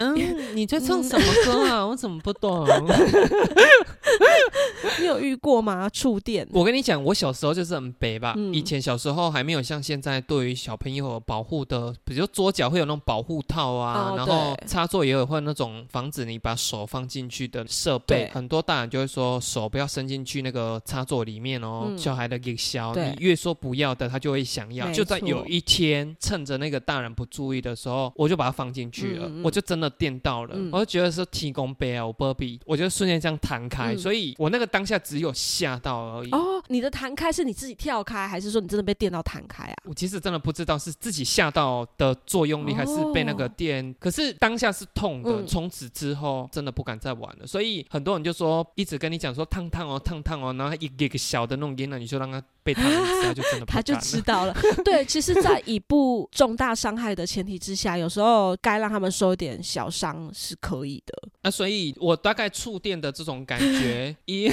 [0.00, 1.86] 嗯，你在唱什么歌啊？
[1.86, 2.66] 我怎么不懂？
[5.00, 5.88] 你有遇过吗？
[5.88, 6.46] 触电？
[6.52, 8.34] 我跟你讲，我小时候就是很北吧。
[8.36, 18.30] 嗯以前小时候还没有像现在对于小朋友有保护的，比如桌脚会有那种保护套啊，哦然后插座也有会有那种防止你把手放进去的设备对。
[18.30, 24.90] 很多大人就会说手不要伸进去那个插座里面哦，嗯小孩的给小，你越说不要的，他就会想要。
[24.92, 36.30] 就在有一天，趁着那个大人不注意的时候，我就把它放进去了，我就真的电到了，嗯我就觉得是提供杯啊，我波比，我就瞬间这样弹开，嗯所以我那个当下只有吓到而已。
[36.30, 39.74] 哦，你的弹开是你自己跳开，还是说你真的被电到弹开啊？
[39.84, 43.94] 我其实真的不知道是自己吓到的作用力，还是被那个电。
[43.98, 47.46] 可是当下是痛的，从此之后真的不敢再玩了。
[47.46, 54.56] 所以很多人就说，一直跟你讲说烫烫哦，烫烫哦，然后一个一个小的那种烟呢，你就让他被烫他就真的不他就知道了。
[54.84, 61.28] 对，其实，在以不重大伤害的前提之下，有时候该让他们受一点小伤是可以的。
[61.42, 64.50] 那所以，我大概触电的这种感觉，一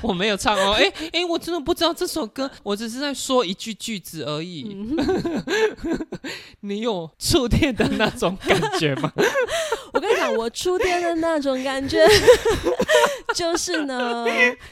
[0.00, 4.74] 我没有唱哦，哎哎，我真的不知道这首歌，我只是在说一句句子而已。
[4.74, 4.96] 嗯，
[6.60, 9.12] 你有触电的那种感觉吗？
[9.92, 11.98] 我跟你讲，我触电的那种感觉，
[13.34, 14.26] 就是呢，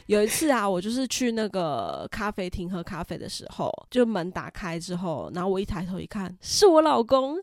[0.06, 7.36] 有一次啊，我就是去那个咖啡厅喝咖啡的时候，就门打开之后，然后我一抬头一看，是我老公。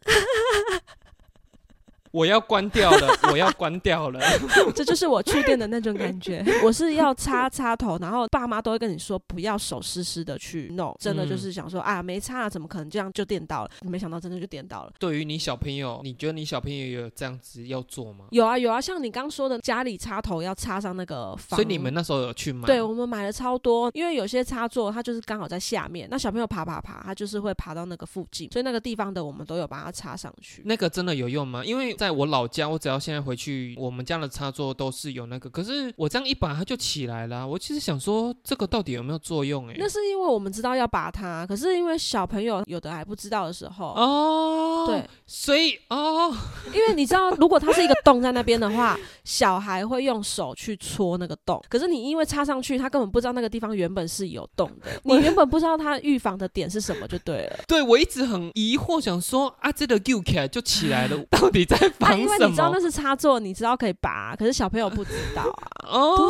[2.12, 4.20] 我要关掉了，我要关掉了。
[4.76, 6.44] 这就是我触电的那种感觉。
[6.64, 13.72] 我是要擦擦头，然后爸妈都会跟你说不要手湿湿的去弄，真的就是想说啊，没擦，怎么可能这样就电到了？
[13.82, 14.94] 没想到真的就电到了。
[15.00, 18.26] 对于你小朋友，你觉得你小朋友有这样子要做吗？
[18.32, 22.66] 有啊有啊，像你刚说的，家里插头要插上那个防，所以你们那时候有去买？
[22.66, 30.62] 对，我们买了超多，因为有些插座它就是刚好在下面，那小朋友爬爬爬，他就是会爬到那个附近，所以那个地方的我们都有把它插上去。
[30.66, 31.64] 那个真的有用吗？
[31.64, 37.46] 因为在我老家，我只要现在回去，我们家的插座都是有那个，可是我这样一拔它就起来了。
[37.46, 39.68] 我其实想说，这个到底有没有作用？
[39.68, 46.34] 哎，那是因为我们知道要拔它，可是因为小朋友有的还不知道的时候，哦，对，所以哦，
[46.74, 57.60] 因为你知道，如果它是一个洞在那边的话，小孩会用手去戳那个洞，可是你因为插上去，他根本不知道那个地方原本是有洞的， 你原本不知道它预防的点是什么，就对了。
[57.68, 62.24] 对，我一直很疑惑，想说啊，这个 Q 起来就起来了， 到底在防什么？
[62.24, 65.68] 因为你知道那是插座，你知道可以拔，可是小朋友不知道啊。
[65.90, 66.30] 哦，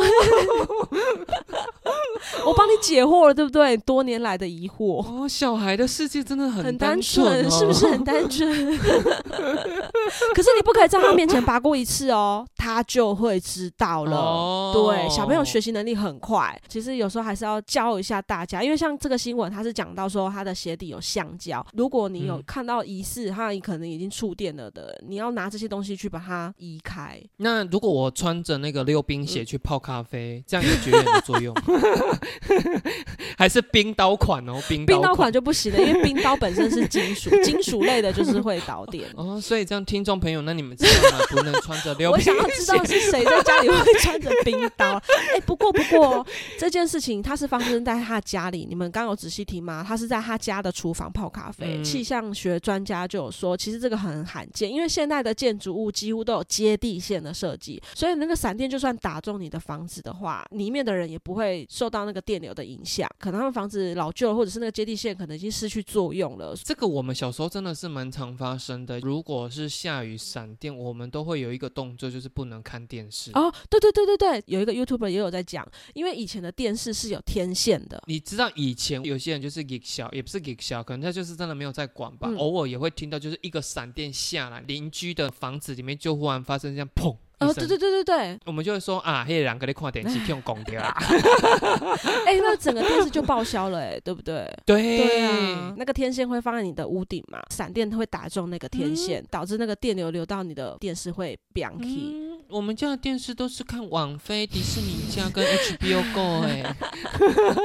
[2.46, 3.76] 我帮你解惑了，对不对？
[3.78, 5.04] 多年来的疑惑。
[5.04, 8.48] 哦，小孩的世界真的很很单纯，是不是很单 纯？
[8.48, 14.72] 可是你不可以在他面前拔过一次哦，他就会知道了。
[14.72, 27.20] 对，小朋友学习能力很快，其实有时候还是要教一下大家，因为像这个新闻，他是讲到说他的鞋底有橡胶，如果你有看到疑似他可能已经触电了的，你要拿这些东西去把它移开。
[27.38, 31.54] 那如果我穿着那个溜冰鞋去泡咖啡，这样有绝缘的作用？
[33.36, 34.60] 还是冰刀款哦？
[34.68, 39.40] 冰冰刀款就不行了，因为冰刀本身是金属， 金属类的就是会导电哦。
[39.40, 41.24] 所以这样，听众朋友，那你们知道吗？
[41.30, 42.30] 不能穿着溜冰鞋。
[42.32, 45.00] 我想要知道是谁在家里会穿着冰刀。
[45.34, 46.26] 哎，不过不过
[46.58, 49.84] 这件事情它是发生在他家里，你们刚有仔细听吗？
[49.86, 51.82] 他是在他家的厨房泡咖啡。
[51.82, 63.08] 气象学专家就有说，其实这个很罕见，因为现在的建筑物几乎都有接地线的设计，所以那个闪电就算打中你的房子的话，里面的人也不会受到那个电流的影响。
[63.18, 66.54] 可能他们房子老旧了，或者是那个接地线可能已经失去作用了。
[66.62, 69.00] 这个我们小时候真的是蛮常发生的。
[69.00, 73.30] 如果是下雨闪电，我们都会有一个动作，就是不能看电视。
[73.32, 78.02] 哦，对对对对对，有一个 YouTube 也有在讲，因为以前的电视是有天线的。
[78.06, 82.30] 你知道以前有些人就是给小，也不是给小，可能他就是真的没有在管吧。
[82.36, 87.16] 偶尔也会听到，就是一个闪电下来，邻居的房子里面就忽然发生这样砰。
[87.40, 90.94] 哦，对对对对对，我们就会说啊，黑，两个在看电视，用公掉啦。
[92.26, 94.46] 哎，那整个电视就报销了，哎，对不对？
[94.66, 102.14] 对对啊，那个天线会放在你的屋顶嘛，闪电会打中那个天线，导致那个电流流到你的电视会变气。
[102.50, 105.44] 我们家的电视都是看网飞、迪士尼家跟
[105.78, 106.76] HBO Go 哎，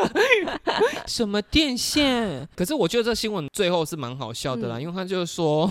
[1.07, 2.47] 什么电线？
[2.55, 5.69] 可是我觉得这新闻最后是蛮好笑的啦，因为他就是说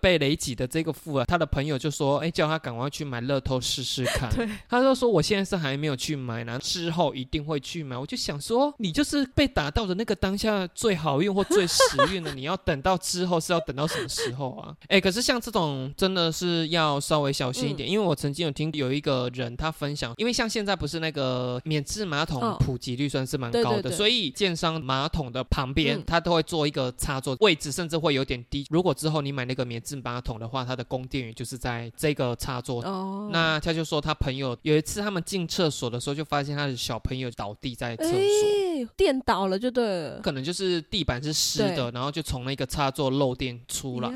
[0.00, 4.28] 被雷击的这个富啊，他的朋友就说，哎，叫他赶快去买乐透试试看。
[4.34, 7.96] 对，他就说我现在是还没有去买呢，之后一定会去买。
[7.96, 14.74] 我就想说，你就是被打到的那个当下最好运或最时运的，你要等到之后是要等到什么时候啊？
[14.88, 28.66] 哎，可是像这种真的是要稍微小心一点，因为我曾经有听有一个人他分享，因为像现在不是那个免治马桶普及率算是蛮高的，所以建商马桶的旁边他都会做一个插座，位置甚至会有点低。
[28.70, 32.82] 如果之后你买那个免治马桶的话，它的供电源就是在这个插座。
[32.82, 44.10] 哦，那他就说他朋友有一次他们进厕所的时候，就发现他的小朋友倒地在厕所，电倒了就对了，可能就是地板是湿的，然后就从那个插座漏电出来。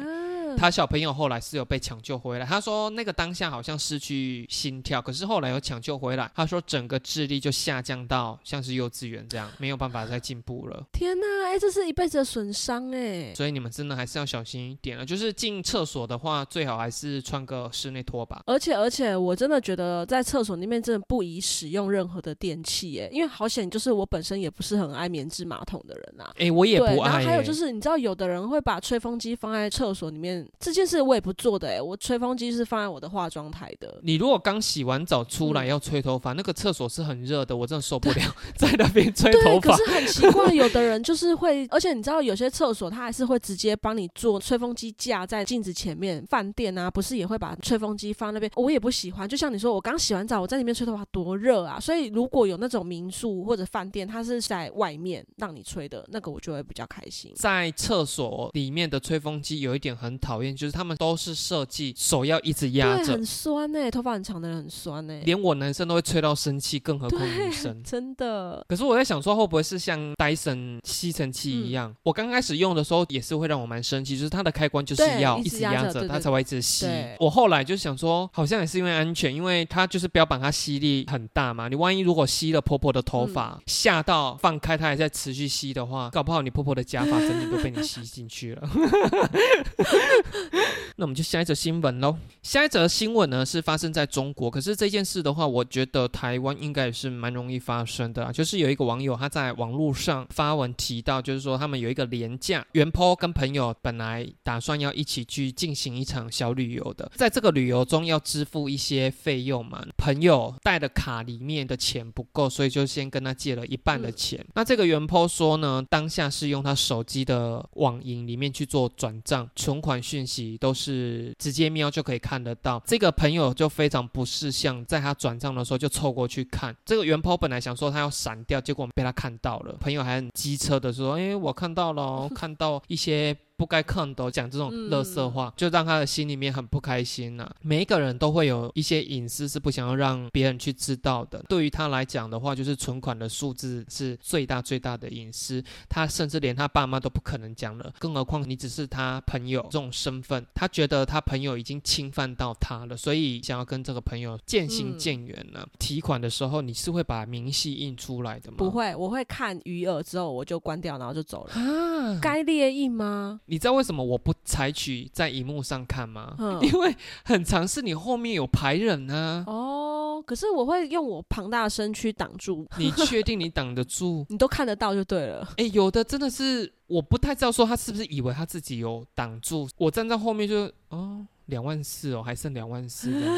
[0.57, 6.31] 他小朋友后来是有被抢救回来，他说那个当下好像失去心跳，可是后来有抢救回来。
[6.35, 10.85] 他说整个智力就下降到像是幼稚园这样，没有办法再进步了。
[10.93, 13.33] 天哪，哎，这是一辈子的损伤哎！
[13.35, 15.05] 所以你们真的还是要小心一点了。
[15.05, 18.43] 就是进厕所的话，最好还是穿个室内拖把。
[18.47, 26.33] 而且而且，我真的觉得在厕所里面真的不宜使用任何的电器哎，因为好险，就是我本身也不是很爱棉质马桶的人啊。
[26.38, 27.11] 哎，我也不爱。
[27.11, 30.43] 然后还有就是，你知道有的人会把吹风机放在厕所里面。
[30.59, 34.00] 这件事我也不做的哎，我吹风机是放在我的化妆台的。
[34.02, 39.76] 你如果刚洗完澡出来要吹头发，那个厕所是很热的，我真的受不了 在那边吹头发。
[39.76, 46.24] 可是很奇怪，有的人就是会，而且你知道有些厕所他还是会直接帮你做吹风机架在镜子前面。
[46.28, 48.50] 饭店啊，不是也会把吹风机放那边？
[48.57, 49.28] 我也不喜欢。
[49.28, 51.80] 就像你说，我刚洗完澡，我在里面吹头发多热啊！
[51.80, 57.32] 所以如果有那种民宿或者饭店，它是在外面让你吹的那个，我就会比较开心。
[57.34, 60.34] 在厕所里面的吹风机有一点很讨。
[60.35, 67.80] 讨厌，就是他们都是设计手要一直压，着很，酸呢、头发很长的人很酸呢、连我男生都会吹到生气，更何况女生。
[67.85, 68.64] 真的。
[68.68, 71.91] 可是我在想说，会不会是像戴森吸尘器一样？
[71.91, 76.87] 嗯我刚开始用的时候也是会让我蛮生气，就是它的开关就是要一一直压着，它才会一直吸。
[77.20, 81.68] 我后来就想说，好像也是因为安全，因为它就是标榜它吸力很大嘛。
[81.68, 88.68] 你万一如果吸了婆婆的头发，吓到放开它还在持续吸的话，搞不好你婆婆的假发整体都被你吸进去了。
[90.97, 92.16] 那我们就下一则新闻喽。
[92.43, 98.33] 下一则新闻呢是发生在中国，可是这件事的话，我觉得台湾应该也是蛮容易发生的啊。
[98.33, 114.45] 就是有一个网友他在网络上发文提到，就是说他们有一个廉价，原坡跟朋友本来打算要一起去进行一场小旅游的，在这个旅游中要支付一些费用嘛，朋友带的卡里面的钱不够，所以就先跟他借了一半的钱。
[114.55, 122.80] 那这个原坡说呢，当下是用他手机的网银里面去做转账，存款讯息都是直接瞄就可以看得到。
[122.86, 126.76] 这个朋友就非常不识相，在他转账的时候就凑过去看。
[126.84, 129.74] 这个原 po 本来想说他要闪掉，结果被他看到了。
[129.80, 141.42] 朋友还很机车的说：“诶，我看到了，看到一些。”不该看到讲这种垃圾话，就让他的心里面很不开心呐、每一个人都会有一些隐私是不想要让别人去知道的。
[141.48, 155.68] 对于他来讲的话，就是存款的数字是最大最大的隐私，他甚至连他爸妈都不可能讲了，更何况你只是他朋友这种身份，他觉得他朋友已经侵犯到他了，所以想要跟这个朋友渐行嗯渐远了。
[155.78, 158.57] 提款的时候，你是会把明细印出来的吗？
[158.59, 161.55] 不会，我会看余额之后我就关掉，然后就走了。
[161.55, 162.18] 啊。
[162.20, 163.40] 该列印吗？
[163.47, 166.34] 你知道为什么我不采取在荧幕上看吗？
[166.38, 174.24] 嗯因为很常是你后面有排人啊，哦，可是我会用我庞大的身躯挡住，你确定你挡得住？
[174.30, 175.47] 你都看得到就对了。
[175.57, 181.26] 哎，有的真的是我不太知道说他是不是以为他自己有挡住，我站在后面就哦。
[181.47, 183.36] 两万四哦，还剩两万四的， 关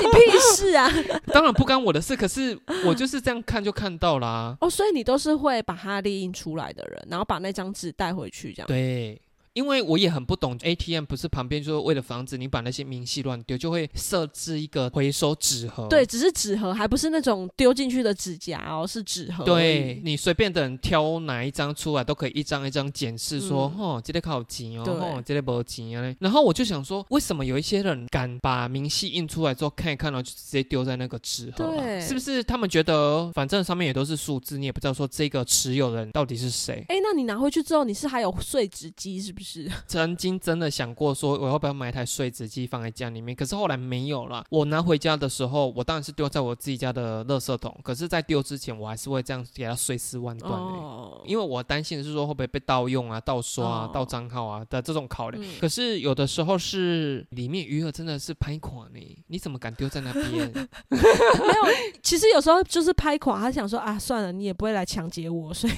[0.00, 0.90] 你屁事啊！
[1.32, 8.66] 当然不干我的事，可是我就是这样看就看到啦、哦，所以你都是会把它列印出来的人，然后把那张纸带回去，这样。
[8.66, 9.20] 对，
[9.54, 15.86] 因为我也很不懂 ATM，不是旁边就是为了防止你把那些明细乱丢，就会设置一个回收纸盒。
[15.88, 19.44] 对，只是纸盒，还不是那种丢进去的指甲哦，是纸盒。
[19.44, 26.16] 对你随便的人挑哪一张出来，都可以一张一张检视说，嗯哦，这个靠钱哦，对哦，这个没钱啊。
[26.18, 31.76] 然后我就想说，为什么有一些人敢把明细印出来之后看一看，然后就直接丢在那个纸盒、啊？
[31.76, 36.82] 对是不是他们觉得反正上面也都是数字，你也不知道说这个持有人到底是谁？
[36.88, 39.41] 哎，那你拿回去之后，你是还有碎纸机是不是？
[39.86, 43.34] 曾经真的想过说，我要不要买一台碎纸机放在家里面？
[43.34, 44.44] 可是后来没有了。
[44.50, 47.76] 我拿回家的时候，我当然是丢在我自己家的垃圾桶。
[47.82, 55.42] 可是，在丢之前，我还是会这样给它碎尸万段的、哦，因为我担心的是说会不会被盗用啊、盗刷啊、哦盗账号啊的这种考量。
[55.42, 60.22] 嗯可是有的时候是里面余额真的是拍垮呢，你怎么敢丢在那边？
[60.90, 65.72] 没有其实有时候就是拍垮，他想说啊，算了，你也不会来抢劫我，所以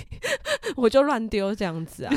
[0.77, 2.15] 我就乱丢这样子啊。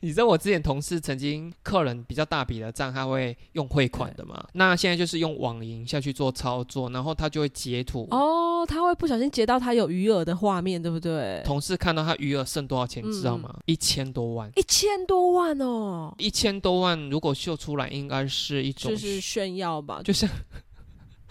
[0.00, 4.42] 你知道我之前同事曾经客人比较大笔的账，他会用汇款的嘛？
[4.52, 8.06] 那现在就是用网银下去做操作，然后他就会截图。
[8.10, 11.42] 哦，他会不小心截到他有余额的画面，对不对？
[11.44, 13.58] 同事看到他余额剩多少钱，你知道嗯吗？
[13.66, 14.50] 一千多万。
[14.54, 20.00] 一千多万哦，一千多万，如果秀出来，应该是一种就是炫耀吧？
[20.04, 20.30] 就像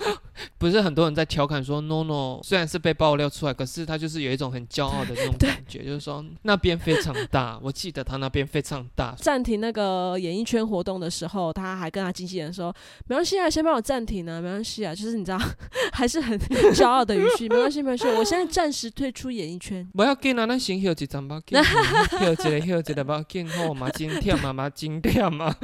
[0.58, 9.14] 不是很多人在调侃说，no no，虽然是被爆料出来，可是他就是有一种很骄傲的那种感觉，就是说那边非常大，我记得他那边非常大。
[9.18, 12.74] 暂停那个演艺圈活动的时候，他还跟他经纪人说
[13.08, 15.40] ：“没关系啊，先帮我暂停啊，没关系啊。”就是你知道，
[15.94, 16.38] 还是很
[16.74, 19.88] 骄傲的语气，没关系，没关系，我现在暂时退出演艺圈。
[19.94, 25.56] 不要紧啊，那先休一阵吧，紧休一个休一个吧，紧好嘛，真忝嘛嘛，真忝嘛。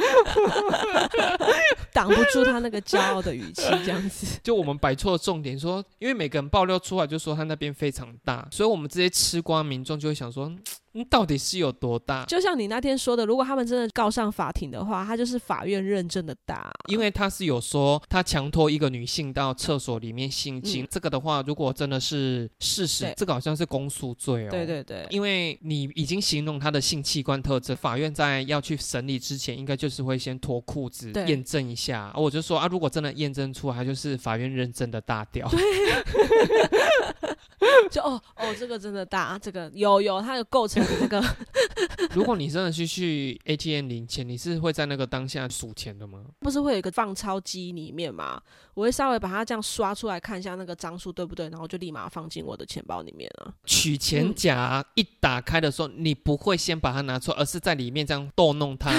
[1.97, 4.27] 挡不住他那个骄傲的语气，这样子。
[4.43, 10.53] 就我们摆错了重点说，因为每个人爆料出来就说他那边非常大，所以我们这些吃瓜民众就会想说，
[11.05, 12.23] 到底是有多大？
[12.25, 16.71] 就像你那天说的，如果他们真的告上法庭的话，他就是法院认证的大。
[16.87, 24.51] 因为他是有说他强拖一个女性到厕所里面性侵，嗯这个的话，如果真的是事实，这个好像是公诉罪哦。
[24.51, 24.67] 对。
[24.67, 32.01] 对对，因为你已经形容他的性器官特征，法院在要去审理之前，应该就是会先脱裤子验证一下。
[32.01, 35.49] 啊我就说啊，如果真的验证出来，他就是法院认证的大屌。
[37.89, 41.23] 就哦哦，这个真的大，这个有有，它有构成这个。
[42.13, 46.23] 如果你真的去去 ATM 领钱，你是会在那个当下数钱的吗？
[46.39, 48.41] 不是会有一个放钞机里面吗？
[48.73, 53.53] 我会稍微把它这样刷出来看一下那个张数对不对，然后就立马放进我的钱包里面了。
[53.65, 58.91] 取钱夹一打开的时候，你不会先把它拿出，而是在里面这样逗弄它，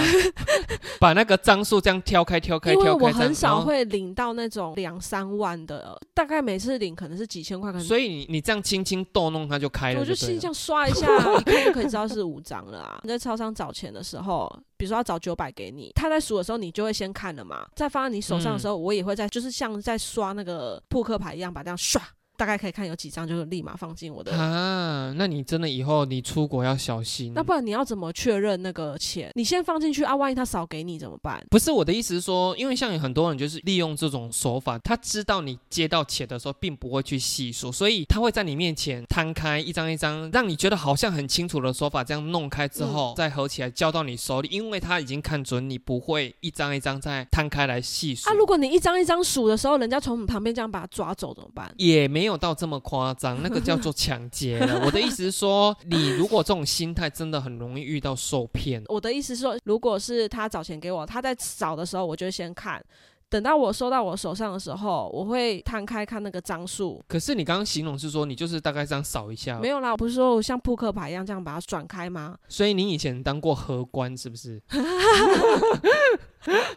[0.99, 3.05] 把那个张数这样挑开、挑开、因为挑开。
[3.05, 10.33] 我很少会领到那种两三万的，大概每次领可能是几千块，可能所以你你这样轻轻逗弄它就开了我就就对了。
[10.33, 11.07] 心这样刷一下，
[11.39, 12.99] 一看就可以知道是五张了啊！
[13.03, 17.69] 你在超商找钱的时候，比如说要找九百给你，他在数的时候，你就会先看了嘛。
[17.77, 22.01] 再放在你手上的时候，我也会在，就是像在刷那个扑克牌一样，把这样刷，
[22.39, 24.33] 大概可以看有几张，就立马放进我的。
[24.33, 27.33] 啊，那你真的以后你出国要小心。
[27.35, 29.33] 那不然你要怎么确认那个钱？
[29.35, 31.45] 你先放进去啊，万一他少给你怎么办？
[31.51, 48.31] 不是我的意思是说，因为像有很多人就是利用这种手法，他知道你接到钱的时候，并不会去细数，所以他会在你面前摊开一张一张，让你觉得好像很清楚的手法，这样弄开之后、再合起来交到你手里，因为他已经看准你不会一张一张再摊开来细数。
[48.31, 51.73] 啊，如果你一张一张数的时候，人家从你旁边这样把它抓走怎么办？
[51.79, 54.83] 也没有到这么夸张， 那个叫做抢劫了。
[54.85, 58.83] 我的意思是说， 你如果这种心态，真的很容易遇到受骗。
[58.89, 62.85] 我的意思是说，如果是他找钱给我，他在找的时候，我就先看。
[63.31, 67.03] 等到我收到我手上的时候，我会摊开看那个张数。
[67.07, 72.37] 可是你刚刚形容是说，你就是大概这样扫一下，没有啦，不是说我像扑克牌一样这样把它转开吗？
[72.49, 74.63] 所以你以前当过荷官是不是？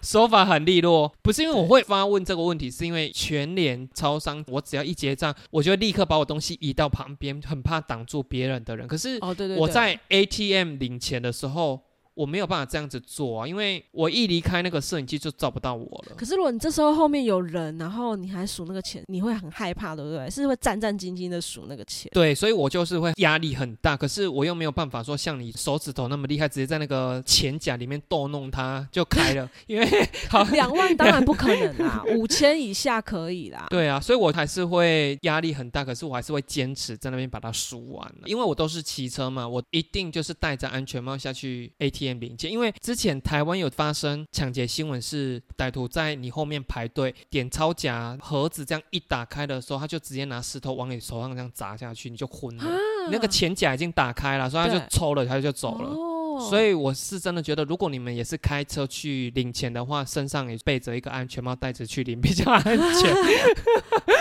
[0.01, 8.87] 手法很利落，不是因为我会发问这个问题，是因为全联超商，我只要一结账，我就会立刻把我东西移到旁边，很怕挡住别人的人。
[8.87, 11.79] 可是哦，对对对，我在 ATM 领钱的时候，
[12.21, 16.15] 我没有办法这样子做啊，因为我一离开那个摄影机就照不到我了。
[16.15, 20.29] 可是如果你这时候后面有人，然后你还数那个钱，你会很害怕，对不对？
[20.29, 22.11] 是会战战兢兢的数那个钱。
[22.13, 29.87] 对，所以我就是会压力很大，可是我又没有办法说像你手指头那么厉害，直接在那个钱夹里面逗弄它就开了， 因为
[30.29, 33.65] 好两万当然不可能啦， 五千以下可以啦。
[33.71, 42.10] 对啊，所以我还是会压力很大，可是我还是会坚持在那边把它数完了，因为我都是骑车嘛，我一定就是戴着安全帽下去 ATM
[42.49, 52.63] 因为之前台湾有发生抢劫新闻，是歹徒在你后面排队点钞夹盒子，这样一打开的时候，他就直接拿石头往你手上这样砸下去，你就昏了。
[53.09, 55.89] 那个钱夹已经打开了，所以他就抽了，他就走了。
[55.89, 63.15] 哦，所以我是真的觉得，如果你们也是开车去领钱的话，身上也备着一个安全帽，戴着去领比较安全。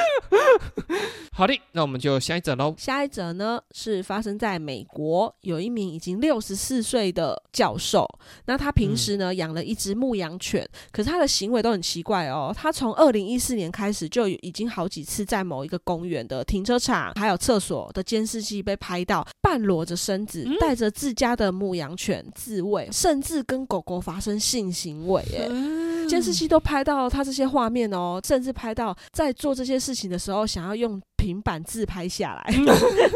[1.33, 2.75] 好的，那我们就下一则喽。
[2.77, 8.07] 下一则呢是发生在美国，有一名已经六十四岁的教授，
[8.47, 12.55] 那他平时呢、养了一只牧羊犬，可是他的行为都很奇怪哦。
[12.55, 25.23] 他从二零一四年开始就已经好几次在某一个公园的停车场还有厕所的监视器被拍到半裸着身子，带着自家的牧羊犬自慰，甚至跟狗狗发生性行为。
[25.33, 32.55] 哎，监视器都拍到他这些画面哦，甚至拍到在做这些事情的时候想要用平板自拍下来。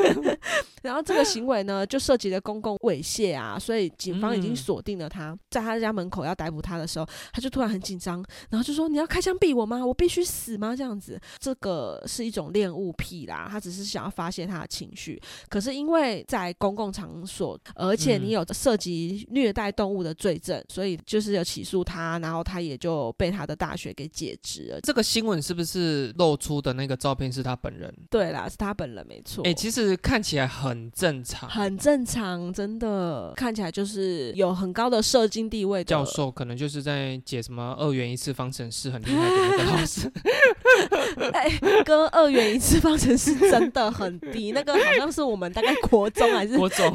[0.84, 9.82] 然后这个行为呢，就涉及了公共猥亵啊，所以警方已经嗯锁定了他，在他家门口要逮捕他的时候，他就突然很紧张，然后就说：“你要开枪毙我吗？
[9.84, 15.18] 我必须死吗？”这样子，这个是一种恋物癖啦，他只是想要发泄他的情绪。
[15.48, 24.80] 可是因为在公共场所，而且你嗯有涉及虐待动物的罪证，所以就是有起诉他，然后他也就被他的大学给解职了。
[24.82, 27.93] 这个新闻是不是露出的那个照片是他本人？
[28.11, 29.45] 对啦，是他本人没错。
[29.45, 31.49] 哎、其实看起来很正常。
[31.49, 36.05] 很正常，真的看起来就是有很高的社经地位的教。
[36.05, 40.11] 授可能就是在解什么二元一次方程式很厉害的那个老师，
[41.32, 41.51] 哎，
[41.84, 46.95] 跟二元一次方程式真的很低，那个好像是我们大概国中还是国中。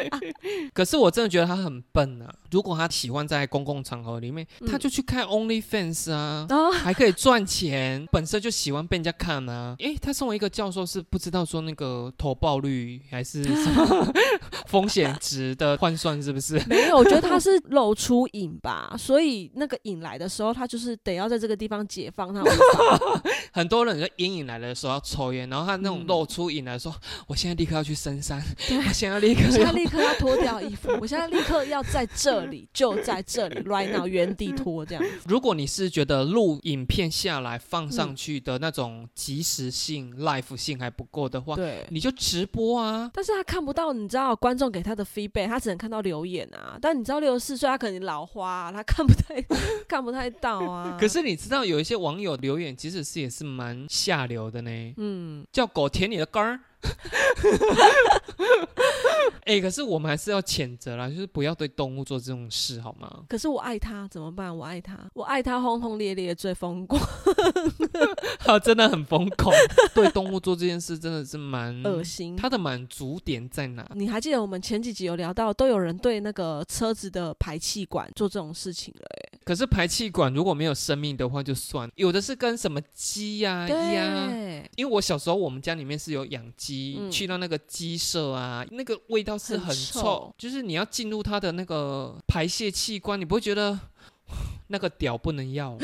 [0.74, 2.34] 可是我真的觉得他很笨啊！
[2.50, 6.46] 如果他喜欢在公共场合里面，嗯他就去看 OnlyFans 啊。
[6.48, 6.70] 啊？
[6.72, 9.74] 还可以赚钱，本身就喜欢被人家看啊。
[9.78, 14.12] 诶，他身为一个教授，是不知道说那个投报率还是什么
[14.66, 16.60] 风险值的换算，是不是？
[16.68, 22.42] 没有，我觉得他是露出瘾吧，所以那个瘾来的时候，他就是得要在这个地方解放他。
[23.52, 26.94] 很多人在阴影来的时候要抽烟，然后他那种嗯露出瘾来说，
[27.26, 29.72] 我现在立刻要去深山，对我现在立刻我现在要。
[29.72, 35.04] 立刻要脱掉衣服，我现在立刻要在这里，就在这里，right now，原地 拖这样。
[35.26, 41.86] 如果你是觉得录影片下来放嗯上去的那种即时性、life 性还不够的话，对。
[41.90, 43.10] 你就直播啊。
[43.12, 46.78] 但是他看不到，你知道观众给他的 feedback，他只能看到留言啊。
[46.80, 49.40] 但你知道六十四岁，他可能老花、啊，他看不太
[49.88, 50.96] 看不太到啊。
[51.00, 54.94] 可是你知道有一些网友留言，其实是也是蛮下流的呢。
[54.96, 56.60] 嗯，叫狗舔你的肝儿，
[59.44, 63.24] 哎、可是我们还是要谴责啦，就是不要对动物做这种事，好吗？
[63.28, 64.56] 可是我爱他怎么办？
[64.56, 67.00] 我爱他，我爱他轰轰烈烈最疯狂，
[68.38, 69.52] 他 真的很疯狂，
[69.92, 72.36] 对动物做这件事真的是蛮恶心。
[72.36, 73.84] 他的满足点在哪？
[73.94, 79.04] 你还记得我们前几集有聊到，都有人对那个车子的排气管做这种事情了、
[79.44, 84.26] 可是排气管如果没有生命的话就算，有的是跟什么鸡呀、欸，鸭。
[84.28, 87.10] 对，因为我小时候我们家里面是有养鸡，嗯。
[87.10, 90.32] 去到那个鸡舍啊，那个味道是很很臭。
[90.38, 93.78] 就是你要进入它的那个排泄器官，你不会觉得
[94.68, 95.76] 那个屌不能要？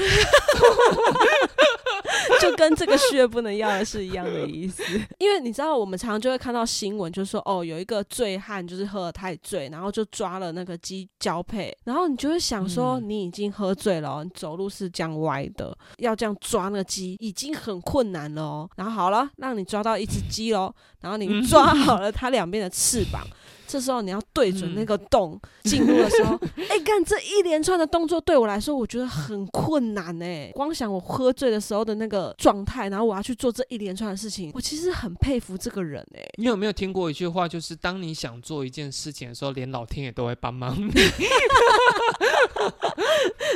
[2.41, 4.83] 就跟这个血不能要的是一样的意思。
[5.19, 18.71] 因为你知道，我们常常就会看到新闻，就是说哦，有一个醉汉就是喝得太醉，然后就抓了那个鸡交配，然后你就会想说，嗯你已经喝醉了哦、你走路是这样歪的，要这样抓那个鸡已经很困难了哦。
[18.77, 23.23] 然后好了，让你抓到一只鸡喽，然后你嗯抓好了它两边的翅膀。
[23.67, 26.39] 这时候你要对准那个洞 进入的时候，
[26.69, 40.93] 哎、干这一连串的动作对我来说，我觉得很困难哎、光想我喝醉的时候的那个状态，然后我要去做这一连串的事情，我其实很佩服这个人哎、你有没有听过一句话，就是当你想做一件事情的时候，连老天爷都会帮忙你？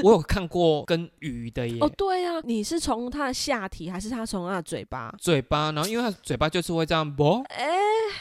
[0.03, 1.79] 我有看过跟鱼的耶。
[1.81, 5.15] 哦，对呀、你是从他的下体还是他从他的嘴巴？
[5.19, 7.69] 嘴巴，然后因为它嘴巴就是会这样啵哎、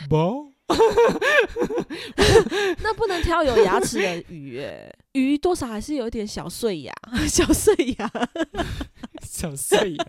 [0.10, 0.52] 啵，
[2.82, 6.94] 那不能挑有牙齿的鱼哎、 鱼多少还是有一点小碎牙，
[7.28, 8.12] 小碎牙。
[9.22, 10.06] 小碎牙，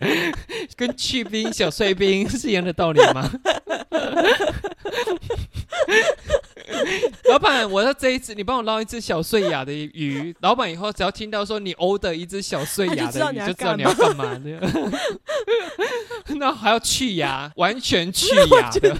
[0.75, 3.29] 跟去冰小碎冰是一样的道理吗？
[7.29, 10.35] 老板，我要这一只，你帮我捞一只小碎牙的鱼。
[10.41, 14.59] 老板以后只要听到说你 order 一只小碎牙的鱼， 就知道你要干嘛的。
[16.37, 18.97] 那还要去牙，完全去牙的。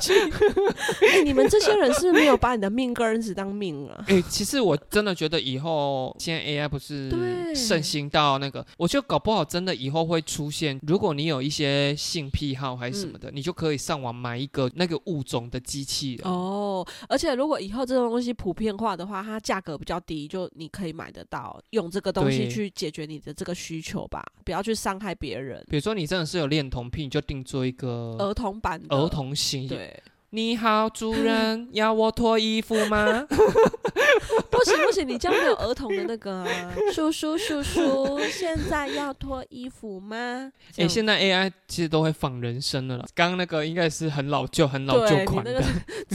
[1.01, 4.03] 哎、你们这些人是不是没有把你的命根子当命啊？
[4.07, 7.09] 哎、其实我真的觉得以后现在 AI 不是
[7.55, 16.29] 盛行到那个，我就搞不好真的以后会出现，如果你有一些性癖好还是什么的，你就可以上网买一个那个物种的机器人。
[16.29, 25.63] 哦，而且如果以后这种东西普遍化的话，它价格比较低，就你可以买得到，用这个东西去解决你的这个需求吧，不要去伤害别人。
[25.69, 29.67] 比如说你真的是有恋童癖，你就定做一个儿童版的儿童型。
[29.67, 30.01] 对，
[30.33, 33.27] 你好，主人，要我脱衣服吗？
[34.49, 40.49] 不行不行，你这样没有儿童的那个、啊、叔叔叔叔， 现在要脱衣服吗？
[40.77, 43.05] 哎、现在 AI 其实都会仿人声的了。
[43.13, 45.51] 刚刚那个应该是很老旧、很老旧款的。
[45.51, 45.65] 那个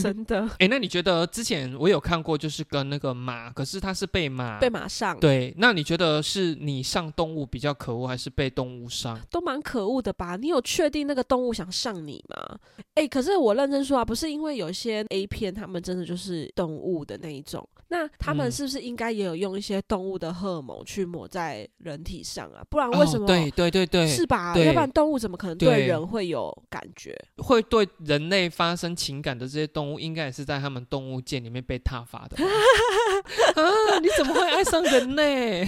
[0.01, 9.19] 真的 哎、那你觉得之前我有看过，就是跟那个马，可是它是被马被马上，对，那你觉得是你上动物比较可恶，还是被动物上？
[9.29, 10.35] 都蛮可恶的吧？
[10.37, 12.57] 你有确定那个动物想上你吗？
[12.95, 22.63] 哎、可是我认真说啊，不是因为有些 A 片，他们真的就是动物的那一种，那他们嗯是不是应该也有用一些动物的荷尔蒙去抹在人体上啊？
[22.69, 23.25] 不然为什么？
[23.25, 24.57] 哦、对对对对，是吧？
[24.57, 27.13] 要不然动物怎么可能对对人会有感觉？
[27.37, 32.37] 会对人类发生情感的这些动物，应该也是在他们动物界里面被踏伐的。
[33.61, 35.67] 啊，你怎么会爱上人类？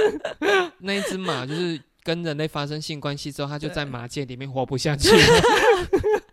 [0.80, 5.18] 那一只马就是跟人类发生性关系之后，它就在对马界里面活不下去了。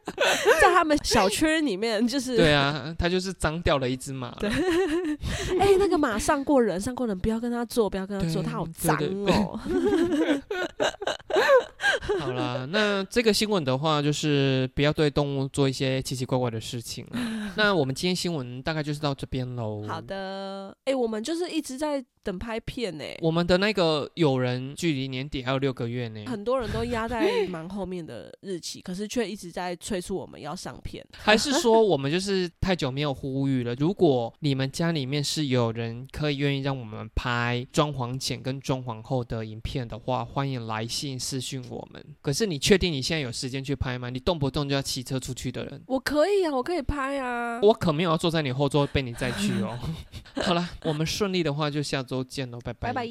[0.61, 4.31] 在他们小圈里面，就是对啊，他就是脏掉了一只马。
[4.39, 4.49] 对
[5.59, 8.97] 哎、那个马上过人，上过人，不要跟他做，不要跟他坐，他好脏
[9.27, 9.59] 哦。
[12.19, 17.19] 好啦，那这个新闻的话，就是不要对动物做一些奇奇怪怪的事情了。
[17.57, 19.83] 那我们今天新闻大概就是到这边喽。
[19.87, 31.05] 好的，哎、我们就是一直在等拍片呢、我们的那个友人距离年底还有六个月呢，很多人都压在蛮后面的日期，可是却一直在催促我们要上片。
[31.19, 33.75] 还是说我们就是太久没有呼吁了？
[33.75, 42.05] 如果你们家里面是有人可以愿意让我们拍装潢前跟装潢后的影片的话，欢迎来信私讯我们。
[42.21, 44.09] 可是你确定你现在有时间去拍吗？
[44.09, 45.81] 你动不动就要骑车出去的人。
[45.87, 47.59] 我可以啊，我可以拍啊。
[47.61, 49.79] 我可没有要坐在你后座被你载去哦。
[50.43, 53.07] 好了，我们顺利的话就下周见喽，拜拜拜。